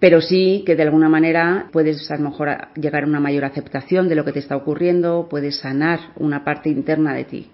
pero 0.00 0.20
sí 0.20 0.62
que 0.64 0.76
de 0.76 0.84
alguna 0.84 1.08
manera 1.08 1.68
puedes 1.72 2.08
a 2.10 2.16
lo 2.16 2.30
mejor 2.30 2.48
llegar 2.76 3.02
a 3.02 3.06
una 3.06 3.18
mayor 3.18 3.44
aceptación 3.44 4.08
de 4.08 4.14
lo 4.14 4.24
que 4.24 4.32
te 4.32 4.38
está 4.38 4.56
ocurriendo, 4.56 5.26
puedes 5.28 5.58
sanar 5.58 5.98
una 6.16 6.44
parte 6.44 6.68
interna 6.68 7.14
de 7.14 7.24
ti. 7.24 7.50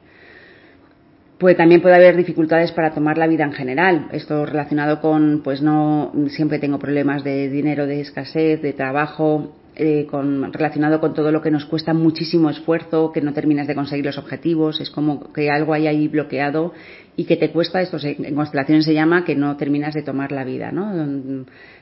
Pues 1.44 1.58
también 1.58 1.82
puede 1.82 1.96
haber 1.96 2.16
dificultades 2.16 2.72
para 2.72 2.94
tomar 2.94 3.18
la 3.18 3.26
vida 3.26 3.44
en 3.44 3.52
general. 3.52 4.08
Esto 4.12 4.46
relacionado 4.46 5.02
con, 5.02 5.42
pues 5.44 5.60
no, 5.60 6.10
siempre 6.28 6.58
tengo 6.58 6.78
problemas 6.78 7.22
de 7.22 7.50
dinero, 7.50 7.86
de 7.86 8.00
escasez, 8.00 8.62
de 8.62 8.72
trabajo, 8.72 9.54
eh, 9.76 10.06
relacionado 10.52 11.00
con 11.00 11.12
todo 11.12 11.30
lo 11.30 11.42
que 11.42 11.50
nos 11.50 11.66
cuesta 11.66 11.92
muchísimo 11.92 12.48
esfuerzo, 12.48 13.12
que 13.12 13.20
no 13.20 13.34
terminas 13.34 13.66
de 13.66 13.74
conseguir 13.74 14.06
los 14.06 14.16
objetivos, 14.16 14.80
es 14.80 14.88
como 14.88 15.34
que 15.34 15.50
algo 15.50 15.74
hay 15.74 15.86
ahí 15.86 16.08
bloqueado 16.08 16.72
y 17.14 17.24
que 17.24 17.36
te 17.36 17.50
cuesta, 17.50 17.82
esto 17.82 17.98
en 18.02 18.34
constelaciones 18.34 18.86
se 18.86 18.94
llama 18.94 19.26
que 19.26 19.34
no 19.34 19.58
terminas 19.58 19.92
de 19.92 20.00
tomar 20.00 20.32
la 20.32 20.44
vida, 20.44 20.72
¿no? 20.72 20.94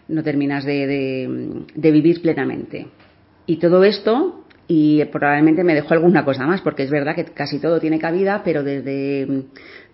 No 0.08 0.22
terminas 0.24 0.64
de 0.64 1.64
vivir 1.76 2.20
plenamente. 2.20 2.88
Y 3.46 3.58
todo 3.58 3.84
esto 3.84 4.41
y 4.68 5.04
probablemente 5.06 5.64
me 5.64 5.74
dejó 5.74 5.94
alguna 5.94 6.24
cosa 6.24 6.46
más, 6.46 6.60
porque 6.60 6.84
es 6.84 6.90
verdad 6.90 7.14
que 7.14 7.24
casi 7.24 7.58
todo 7.58 7.80
tiene 7.80 7.98
cabida, 7.98 8.42
pero 8.44 8.62
desde, 8.62 9.44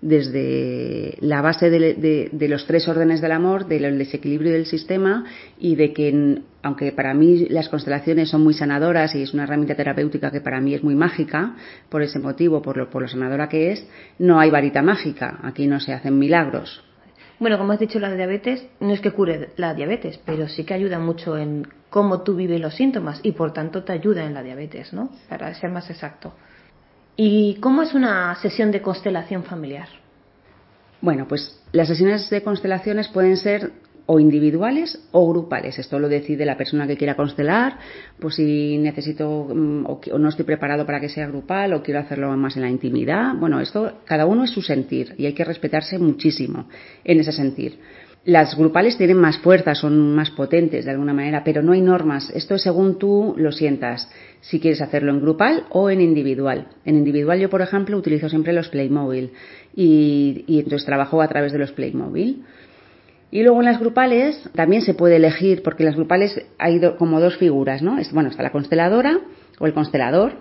desde 0.00 1.16
la 1.20 1.40
base 1.40 1.70
de, 1.70 2.28
de, 2.30 2.48
los 2.48 2.66
tres 2.66 2.86
órdenes 2.86 3.20
del 3.20 3.32
amor, 3.32 3.66
del 3.66 3.98
desequilibrio 3.98 4.52
del 4.52 4.66
sistema 4.66 5.24
y 5.58 5.76
de 5.76 5.92
que, 5.92 6.42
aunque 6.62 6.92
para 6.92 7.14
mí 7.14 7.46
las 7.48 7.68
constelaciones 7.68 8.28
son 8.28 8.42
muy 8.42 8.54
sanadoras 8.54 9.14
y 9.14 9.22
es 9.22 9.32
una 9.32 9.44
herramienta 9.44 9.74
terapéutica 9.74 10.30
que 10.30 10.40
para 10.40 10.60
mí 10.60 10.74
es 10.74 10.84
muy 10.84 10.94
mágica, 10.94 11.56
por 11.88 12.02
ese 12.02 12.18
motivo, 12.18 12.60
por 12.60 12.76
lo, 12.76 12.90
por 12.90 13.02
lo 13.02 13.08
sanadora 13.08 13.48
que 13.48 13.72
es, 13.72 13.86
no 14.18 14.38
hay 14.38 14.50
varita 14.50 14.82
mágica, 14.82 15.40
aquí 15.42 15.66
no 15.66 15.80
se 15.80 15.92
hacen 15.92 16.18
milagros. 16.18 16.87
Bueno, 17.40 17.56
como 17.56 17.72
has 17.72 17.78
dicho, 17.78 18.00
la 18.00 18.14
diabetes 18.14 18.66
no 18.80 18.92
es 18.92 19.00
que 19.00 19.12
cure 19.12 19.50
la 19.56 19.74
diabetes, 19.74 20.18
pero 20.24 20.48
sí 20.48 20.64
que 20.64 20.74
ayuda 20.74 20.98
mucho 20.98 21.38
en 21.38 21.68
cómo 21.88 22.22
tú 22.22 22.34
vives 22.34 22.60
los 22.60 22.74
síntomas 22.74 23.20
y 23.22 23.32
por 23.32 23.52
tanto 23.52 23.84
te 23.84 23.92
ayuda 23.92 24.24
en 24.24 24.34
la 24.34 24.42
diabetes, 24.42 24.92
¿no? 24.92 25.10
Para 25.28 25.54
ser 25.54 25.70
más 25.70 25.88
exacto. 25.88 26.34
¿Y 27.16 27.56
cómo 27.60 27.82
es 27.82 27.94
una 27.94 28.34
sesión 28.36 28.70
de 28.72 28.82
constelación 28.82 29.44
familiar? 29.44 29.88
Bueno, 31.00 31.26
pues 31.28 31.60
las 31.72 31.88
sesiones 31.88 32.28
de 32.28 32.42
constelaciones 32.42 33.08
pueden 33.08 33.36
ser 33.36 33.72
o 34.10 34.18
individuales 34.18 34.98
o 35.12 35.28
grupales. 35.28 35.78
Esto 35.78 35.98
lo 35.98 36.08
decide 36.08 36.46
la 36.46 36.56
persona 36.56 36.86
que 36.86 36.96
quiera 36.96 37.14
constelar, 37.14 37.78
pues 38.18 38.36
si 38.36 38.78
necesito 38.78 39.46
mm, 39.54 39.84
o, 39.84 40.00
no 40.18 40.30
estoy 40.30 40.46
preparado 40.46 40.86
para 40.86 40.98
que 40.98 41.10
sea 41.10 41.26
grupal 41.26 41.74
o 41.74 41.82
quiero 41.82 42.00
hacerlo 42.00 42.34
más 42.34 42.56
en 42.56 42.62
la 42.62 42.70
intimidad. 42.70 43.34
Bueno, 43.34 43.60
esto 43.60 43.98
cada 44.06 44.24
uno 44.24 44.44
es 44.44 44.50
su 44.50 44.62
sentir 44.62 45.14
y 45.18 45.26
hay 45.26 45.34
que 45.34 45.44
respetarse 45.44 45.98
muchísimo 45.98 46.68
en 47.04 47.20
ese 47.20 47.32
sentir. 47.32 47.80
Las 48.24 48.56
grupales 48.56 48.96
tienen 48.96 49.18
más 49.18 49.38
fuerza, 49.38 49.74
son 49.74 50.14
más 50.14 50.30
potentes 50.30 50.86
de 50.86 50.90
alguna 50.90 51.12
manera, 51.12 51.44
pero 51.44 51.62
no 51.62 51.72
hay 51.72 51.82
normas. 51.82 52.30
Esto 52.34 52.54
es 52.54 52.62
según 52.62 52.98
tú 52.98 53.34
lo 53.36 53.52
sientas, 53.52 54.10
si 54.40 54.58
quieres 54.58 54.80
hacerlo 54.80 55.12
en 55.12 55.20
grupal 55.20 55.66
o 55.68 55.90
en 55.90 56.00
individual. 56.00 56.68
En 56.86 56.96
individual 56.96 57.38
yo, 57.40 57.50
por 57.50 57.60
ejemplo, 57.60 57.98
utilizo 57.98 58.30
siempre 58.30 58.54
los 58.54 58.70
Playmobil 58.70 59.32
y, 59.76 60.44
y 60.46 60.60
entonces 60.60 60.86
trabajo 60.86 61.20
a 61.20 61.28
través 61.28 61.52
de 61.52 61.58
los 61.58 61.72
Playmobil. 61.72 62.44
Y 63.30 63.42
luego 63.42 63.58
en 63.60 63.66
las 63.66 63.78
grupales 63.78 64.48
también 64.54 64.82
se 64.82 64.94
puede 64.94 65.16
elegir, 65.16 65.62
porque 65.62 65.82
en 65.82 65.88
las 65.88 65.96
grupales 65.96 66.40
hay 66.58 66.80
como 66.98 67.20
dos 67.20 67.36
figuras, 67.36 67.82
¿no? 67.82 67.98
bueno, 68.12 68.30
está 68.30 68.42
la 68.42 68.52
consteladora 68.52 69.18
o 69.58 69.66
el 69.66 69.74
constelador, 69.74 70.38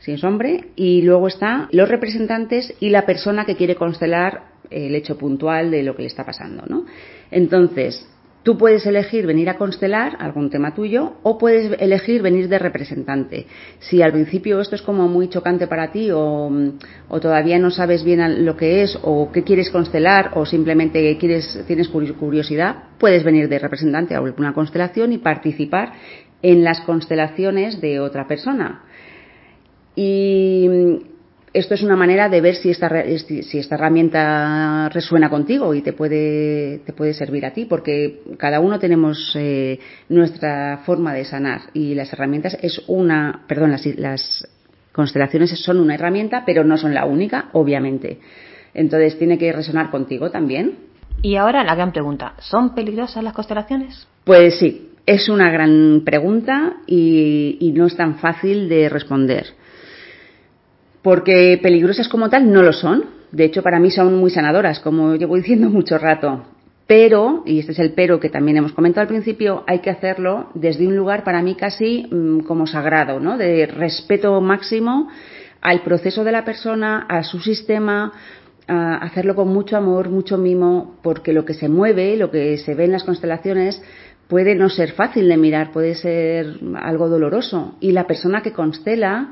si 0.00 0.12
es 0.12 0.22
hombre, 0.22 0.66
y 0.76 1.02
luego 1.02 1.28
está 1.28 1.68
los 1.72 1.88
representantes 1.88 2.74
y 2.80 2.90
la 2.90 3.06
persona 3.06 3.46
que 3.46 3.56
quiere 3.56 3.76
constelar 3.76 4.56
el 4.70 4.94
hecho 4.94 5.16
puntual 5.16 5.70
de 5.70 5.82
lo 5.82 5.96
que 5.96 6.02
le 6.02 6.08
está 6.08 6.24
pasando, 6.24 6.64
¿no? 6.68 6.84
Entonces, 7.30 8.06
Tú 8.46 8.56
puedes 8.56 8.86
elegir 8.86 9.26
venir 9.26 9.50
a 9.50 9.58
constelar 9.58 10.18
algún 10.20 10.50
tema 10.50 10.72
tuyo 10.72 11.14
o 11.24 11.36
puedes 11.36 11.76
elegir 11.80 12.22
venir 12.22 12.48
de 12.48 12.60
representante. 12.60 13.48
Si 13.80 14.02
al 14.02 14.12
principio 14.12 14.60
esto 14.60 14.76
es 14.76 14.82
como 14.82 15.08
muy 15.08 15.28
chocante 15.28 15.66
para 15.66 15.90
ti 15.90 16.12
o, 16.12 16.48
o, 17.08 17.20
todavía 17.20 17.58
no 17.58 17.72
sabes 17.72 18.04
bien 18.04 18.44
lo 18.44 18.56
que 18.56 18.84
es 18.84 18.96
o 19.02 19.32
qué 19.32 19.42
quieres 19.42 19.68
constelar 19.70 20.30
o 20.34 20.46
simplemente 20.46 21.18
quieres, 21.18 21.64
tienes 21.66 21.88
curiosidad, 21.88 22.84
puedes 22.98 23.24
venir 23.24 23.48
de 23.48 23.58
representante 23.58 24.14
a 24.14 24.18
alguna 24.18 24.54
constelación 24.54 25.12
y 25.12 25.18
participar 25.18 25.94
en 26.40 26.62
las 26.62 26.82
constelaciones 26.82 27.80
de 27.80 27.98
otra 27.98 28.28
persona. 28.28 28.84
Y 29.96 30.68
esto 31.56 31.72
es 31.72 31.82
una 31.82 31.96
manera 31.96 32.28
de 32.28 32.42
ver 32.42 32.54
si 32.56 32.68
esta, 32.68 32.90
si 33.18 33.58
esta 33.58 33.76
herramienta 33.76 34.90
resuena 34.90 35.30
contigo 35.30 35.72
y 35.74 35.80
te 35.80 35.94
puede, 35.94 36.80
te 36.84 36.92
puede 36.92 37.14
servir 37.14 37.46
a 37.46 37.52
ti, 37.52 37.64
porque 37.64 38.20
cada 38.36 38.60
uno 38.60 38.78
tenemos 38.78 39.32
eh, 39.34 39.78
nuestra 40.10 40.82
forma 40.84 41.14
de 41.14 41.24
sanar 41.24 41.62
y 41.72 41.94
las 41.94 42.12
herramientas 42.12 42.58
es 42.60 42.82
una, 42.88 43.44
perdón, 43.48 43.70
las, 43.70 43.86
las 43.96 44.46
constelaciones 44.92 45.58
son 45.58 45.80
una 45.80 45.94
herramienta, 45.94 46.42
pero 46.44 46.62
no 46.62 46.76
son 46.76 46.92
la 46.92 47.06
única, 47.06 47.48
obviamente. 47.52 48.18
Entonces 48.74 49.18
tiene 49.18 49.38
que 49.38 49.50
resonar 49.50 49.90
contigo 49.90 50.30
también. 50.30 50.74
Y 51.22 51.36
ahora 51.36 51.64
la 51.64 51.74
gran 51.74 51.90
pregunta, 51.90 52.34
¿son 52.38 52.74
peligrosas 52.74 53.24
las 53.24 53.32
constelaciones? 53.32 54.06
Pues 54.24 54.58
sí, 54.58 54.90
es 55.06 55.30
una 55.30 55.50
gran 55.50 56.02
pregunta 56.04 56.74
y, 56.86 57.56
y 57.60 57.72
no 57.72 57.86
es 57.86 57.96
tan 57.96 58.16
fácil 58.18 58.68
de 58.68 58.90
responder 58.90 59.46
porque 61.06 61.56
peligrosas 61.62 62.08
como 62.08 62.28
tal 62.28 62.52
no 62.52 62.64
lo 62.64 62.72
son. 62.72 63.04
De 63.30 63.44
hecho, 63.44 63.62
para 63.62 63.78
mí 63.78 63.92
son 63.92 64.16
muy 64.16 64.28
sanadoras, 64.28 64.80
como 64.80 65.14
llevo 65.14 65.36
diciendo 65.36 65.70
mucho 65.70 65.98
rato. 65.98 66.46
Pero, 66.88 67.44
y 67.46 67.60
este 67.60 67.70
es 67.70 67.78
el 67.78 67.92
pero 67.92 68.18
que 68.18 68.28
también 68.28 68.56
hemos 68.56 68.72
comentado 68.72 69.02
al 69.02 69.06
principio, 69.06 69.62
hay 69.68 69.78
que 69.78 69.90
hacerlo 69.90 70.50
desde 70.54 70.84
un 70.84 70.96
lugar 70.96 71.22
para 71.22 71.42
mí 71.42 71.54
casi 71.54 72.08
mm, 72.10 72.40
como 72.40 72.66
sagrado, 72.66 73.20
¿no? 73.20 73.38
De 73.38 73.66
respeto 73.66 74.40
máximo 74.40 75.08
al 75.60 75.82
proceso 75.82 76.24
de 76.24 76.32
la 76.32 76.44
persona, 76.44 77.06
a 77.08 77.22
su 77.22 77.38
sistema, 77.38 78.12
a 78.66 78.96
hacerlo 78.96 79.36
con 79.36 79.46
mucho 79.46 79.76
amor, 79.76 80.08
mucho 80.08 80.38
mimo, 80.38 80.96
porque 81.04 81.32
lo 81.32 81.44
que 81.44 81.54
se 81.54 81.68
mueve, 81.68 82.16
lo 82.16 82.32
que 82.32 82.58
se 82.58 82.74
ve 82.74 82.86
en 82.86 82.90
las 82.90 83.04
constelaciones, 83.04 83.80
puede 84.26 84.56
no 84.56 84.68
ser 84.68 84.90
fácil 84.90 85.28
de 85.28 85.36
mirar, 85.36 85.70
puede 85.70 85.94
ser 85.94 86.58
algo 86.74 87.08
doloroso. 87.08 87.76
Y 87.78 87.92
la 87.92 88.08
persona 88.08 88.42
que 88.42 88.52
constela, 88.52 89.30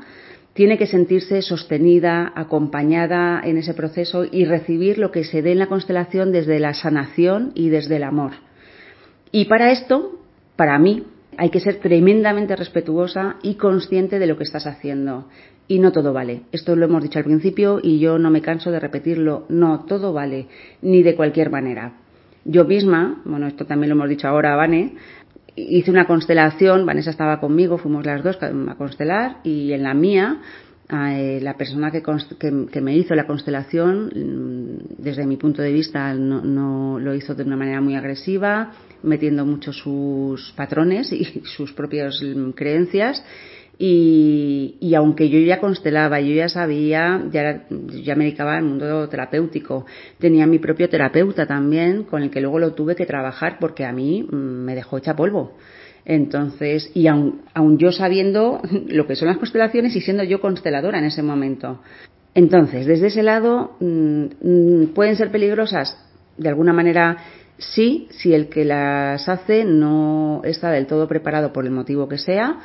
tiene 0.55 0.77
que 0.77 0.87
sentirse 0.87 1.41
sostenida, 1.41 2.31
acompañada 2.33 3.41
en 3.43 3.57
ese 3.57 3.73
proceso 3.73 4.23
y 4.23 4.45
recibir 4.45 4.97
lo 4.97 5.11
que 5.11 5.25
se 5.25 5.41
dé 5.41 5.51
en 5.51 5.59
la 5.59 5.67
constelación 5.67 6.31
desde 6.31 6.59
la 6.59 6.73
sanación 6.73 7.51
y 7.55 7.67
desde 7.67 7.97
el 7.97 8.03
amor. 8.03 8.31
Y 9.33 9.45
para 9.45 9.73
esto, 9.73 10.17
para 10.55 10.79
mí, 10.79 11.03
hay 11.37 11.49
que 11.49 11.59
ser 11.59 11.81
tremendamente 11.81 12.55
respetuosa 12.55 13.35
y 13.43 13.55
consciente 13.55 14.17
de 14.17 14.27
lo 14.27 14.37
que 14.37 14.45
estás 14.45 14.65
haciendo. 14.65 15.27
Y 15.67 15.79
no 15.79 15.91
todo 15.91 16.13
vale. 16.13 16.43
Esto 16.53 16.73
lo 16.77 16.85
hemos 16.85 17.03
dicho 17.03 17.19
al 17.19 17.25
principio 17.25 17.81
y 17.83 17.99
yo 17.99 18.17
no 18.17 18.29
me 18.29 18.41
canso 18.41 18.71
de 18.71 18.79
repetirlo. 18.79 19.45
No, 19.49 19.83
todo 19.83 20.13
vale, 20.13 20.47
ni 20.81 21.03
de 21.03 21.15
cualquier 21.15 21.49
manera. 21.49 21.97
Yo 22.45 22.63
misma, 22.63 23.21
bueno, 23.25 23.47
esto 23.47 23.65
también 23.65 23.89
lo 23.89 23.95
hemos 23.95 24.07
dicho 24.07 24.29
ahora, 24.29 24.55
Vane, 24.55 24.93
hice 25.55 25.91
una 25.91 26.05
constelación, 26.05 26.85
Vanessa 26.85 27.09
estaba 27.09 27.39
conmigo, 27.39 27.77
fuimos 27.77 28.05
las 28.05 28.23
dos 28.23 28.37
a 28.41 28.75
constelar 28.75 29.37
y 29.43 29.71
en 29.71 29.83
la 29.83 29.93
mía 29.93 30.41
eh, 30.89 31.39
la 31.41 31.57
persona 31.57 31.89
que, 31.89 32.03
que, 32.71 32.81
me 32.81 32.95
hizo 32.95 33.15
la 33.15 33.25
constelación, 33.25 34.05
mm, 34.05 35.01
desde 35.01 35.25
mi 35.25 35.35
punto 35.35 35.63
de 35.63 35.71
vista, 35.71 36.13
no, 36.13 36.41
no, 36.41 36.99
lo 36.99 37.15
hizo 37.15 37.33
de 37.33 37.43
una 37.43 37.55
manera 37.55 37.81
muy 37.81 37.95
agresiva, 37.95 38.71
metiendo 39.01 39.45
mucho 39.45 39.73
sus 39.73 40.51
patrones 40.55 41.11
y 41.13 41.41
sus 41.45 41.73
propias 41.73 42.21
mm, 42.21 42.51
creencias 42.51 43.23
y, 43.77 44.77
y, 44.79 44.95
aunque 44.95 45.29
yo 45.29 45.39
ya 45.39 45.59
constelaba, 45.59 46.21
yo 46.21 46.33
ya 46.33 46.47
sabía, 46.47 47.23
ya, 47.31 47.65
ya 47.69 48.15
me 48.15 48.23
dedicaba 48.23 48.55
al 48.55 48.63
mundo 48.63 49.09
terapéutico, 49.09 49.85
tenía 50.17 50.47
mi 50.47 50.59
propio 50.59 50.87
terapeuta 50.87 51.45
también, 51.45 52.03
con 52.03 52.23
el 52.23 52.29
que 52.29 52.39
luego 52.39 52.59
lo 52.59 52.73
tuve 52.73 52.95
que 52.95 53.05
trabajar 53.05 53.57
porque 53.59 53.83
a 53.83 53.91
mí 53.91 54.23
mm, 54.23 54.35
me 54.35 54.75
dejó 54.75 54.97
hecha 54.97 55.15
polvo. 55.15 55.57
Entonces, 56.05 56.91
y 56.93 57.07
aun, 57.07 57.41
aun 57.53 57.77
yo 57.77 57.91
sabiendo 57.91 58.61
lo 58.87 59.07
que 59.07 59.15
son 59.15 59.27
las 59.27 59.37
constelaciones 59.37 59.95
y 59.95 60.01
siendo 60.01 60.23
yo 60.23 60.39
consteladora 60.39 60.99
en 60.99 61.05
ese 61.05 61.23
momento. 61.23 61.81
Entonces, 62.33 62.85
desde 62.85 63.07
ese 63.07 63.23
lado, 63.23 63.75
mm, 63.79 64.25
mm, 64.41 64.87
¿pueden 64.93 65.17
ser 65.17 65.31
peligrosas? 65.31 65.97
De 66.37 66.47
alguna 66.47 66.71
manera, 66.71 67.17
sí, 67.57 68.07
si 68.11 68.33
el 68.33 68.47
que 68.47 68.63
las 68.63 69.27
hace 69.27 69.65
no 69.65 70.41
está 70.45 70.69
del 70.71 70.87
todo 70.87 71.07
preparado 71.07 71.51
por 71.51 71.65
el 71.65 71.71
motivo 71.71 72.07
que 72.07 72.17
sea 72.17 72.59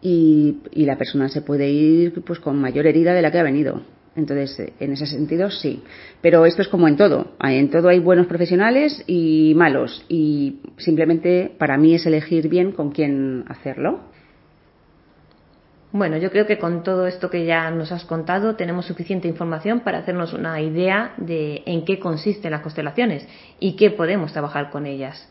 y, 0.00 0.58
la 0.74 0.96
persona 0.96 1.28
se 1.28 1.42
puede 1.42 1.68
ir 1.68 2.22
pues 2.24 2.38
con 2.38 2.60
mayor 2.60 2.86
herida 2.86 3.12
de 3.12 3.22
la 3.22 3.30
que 3.30 3.38
ha 3.38 3.42
venido. 3.42 3.82
Entonces, 4.14 4.72
en 4.80 4.92
ese 4.92 5.06
sentido, 5.06 5.50
sí. 5.50 5.82
Pero 6.22 6.46
esto 6.46 6.62
es 6.62 6.68
como 6.68 6.88
en 6.88 6.96
todo. 6.96 7.32
En 7.40 7.70
todo 7.70 7.88
hay 7.88 7.98
buenos 7.98 8.26
profesionales 8.26 9.04
y 9.06 9.52
malos. 9.56 10.04
Y 10.08 10.60
simplemente 10.78 11.52
para 11.58 11.76
mí 11.76 11.94
es 11.94 12.06
elegir 12.06 12.48
bien 12.48 12.72
con 12.72 12.92
quién 12.92 13.44
hacerlo. 13.48 14.00
Bueno, 15.92 16.16
yo 16.18 16.30
creo 16.30 16.46
que 16.46 16.58
con 16.58 16.82
todo 16.82 17.06
esto 17.06 17.30
que 17.30 17.46
ya 17.46 17.70
nos 17.70 17.92
has 17.92 18.04
contado 18.04 18.56
tenemos 18.56 18.86
suficiente 18.86 19.28
información 19.28 19.80
para 19.80 19.98
hacernos 19.98 20.32
una 20.34 20.60
idea 20.60 21.14
de 21.16 21.62
en 21.64 21.84
qué 21.84 21.98
consisten 21.98 22.50
las 22.50 22.60
constelaciones 22.60 23.26
y 23.60 23.76
qué 23.76 23.90
podemos 23.90 24.32
trabajar 24.32 24.70
con 24.70 24.84
ellas. 24.86 25.30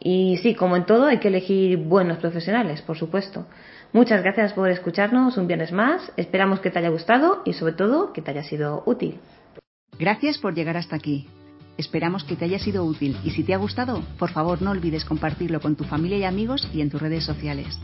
Y 0.00 0.38
sí, 0.38 0.54
como 0.54 0.76
en 0.76 0.84
todo, 0.84 1.06
hay 1.06 1.18
que 1.18 1.28
elegir 1.28 1.76
buenos 1.76 2.18
profesionales, 2.18 2.82
por 2.82 2.96
supuesto. 2.96 3.46
Muchas 3.92 4.22
gracias 4.22 4.54
por 4.54 4.70
escucharnos 4.70 5.36
un 5.36 5.46
viernes 5.46 5.70
más. 5.70 6.12
Esperamos 6.16 6.60
que 6.60 6.70
te 6.70 6.78
haya 6.78 6.88
gustado 6.88 7.42
y 7.44 7.52
sobre 7.52 7.74
todo 7.74 8.12
que 8.14 8.22
te 8.22 8.30
haya 8.30 8.42
sido 8.42 8.82
útil. 8.86 9.20
Gracias 9.98 10.38
por 10.38 10.54
llegar 10.54 10.78
hasta 10.78 10.96
aquí. 10.96 11.28
Esperamos 11.76 12.24
que 12.24 12.34
te 12.34 12.46
haya 12.46 12.58
sido 12.58 12.84
útil 12.84 13.18
y 13.22 13.30
si 13.30 13.44
te 13.44 13.52
ha 13.52 13.58
gustado, 13.58 14.02
por 14.18 14.30
favor 14.30 14.62
no 14.62 14.70
olvides 14.70 15.04
compartirlo 15.04 15.60
con 15.60 15.76
tu 15.76 15.84
familia 15.84 16.16
y 16.16 16.24
amigos 16.24 16.68
y 16.72 16.80
en 16.80 16.90
tus 16.90 17.02
redes 17.02 17.24
sociales. 17.24 17.78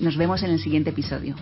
Nos 0.00 0.18
vemos 0.18 0.42
en 0.42 0.50
el 0.50 0.60
siguiente 0.60 0.90
episodio. 0.90 1.34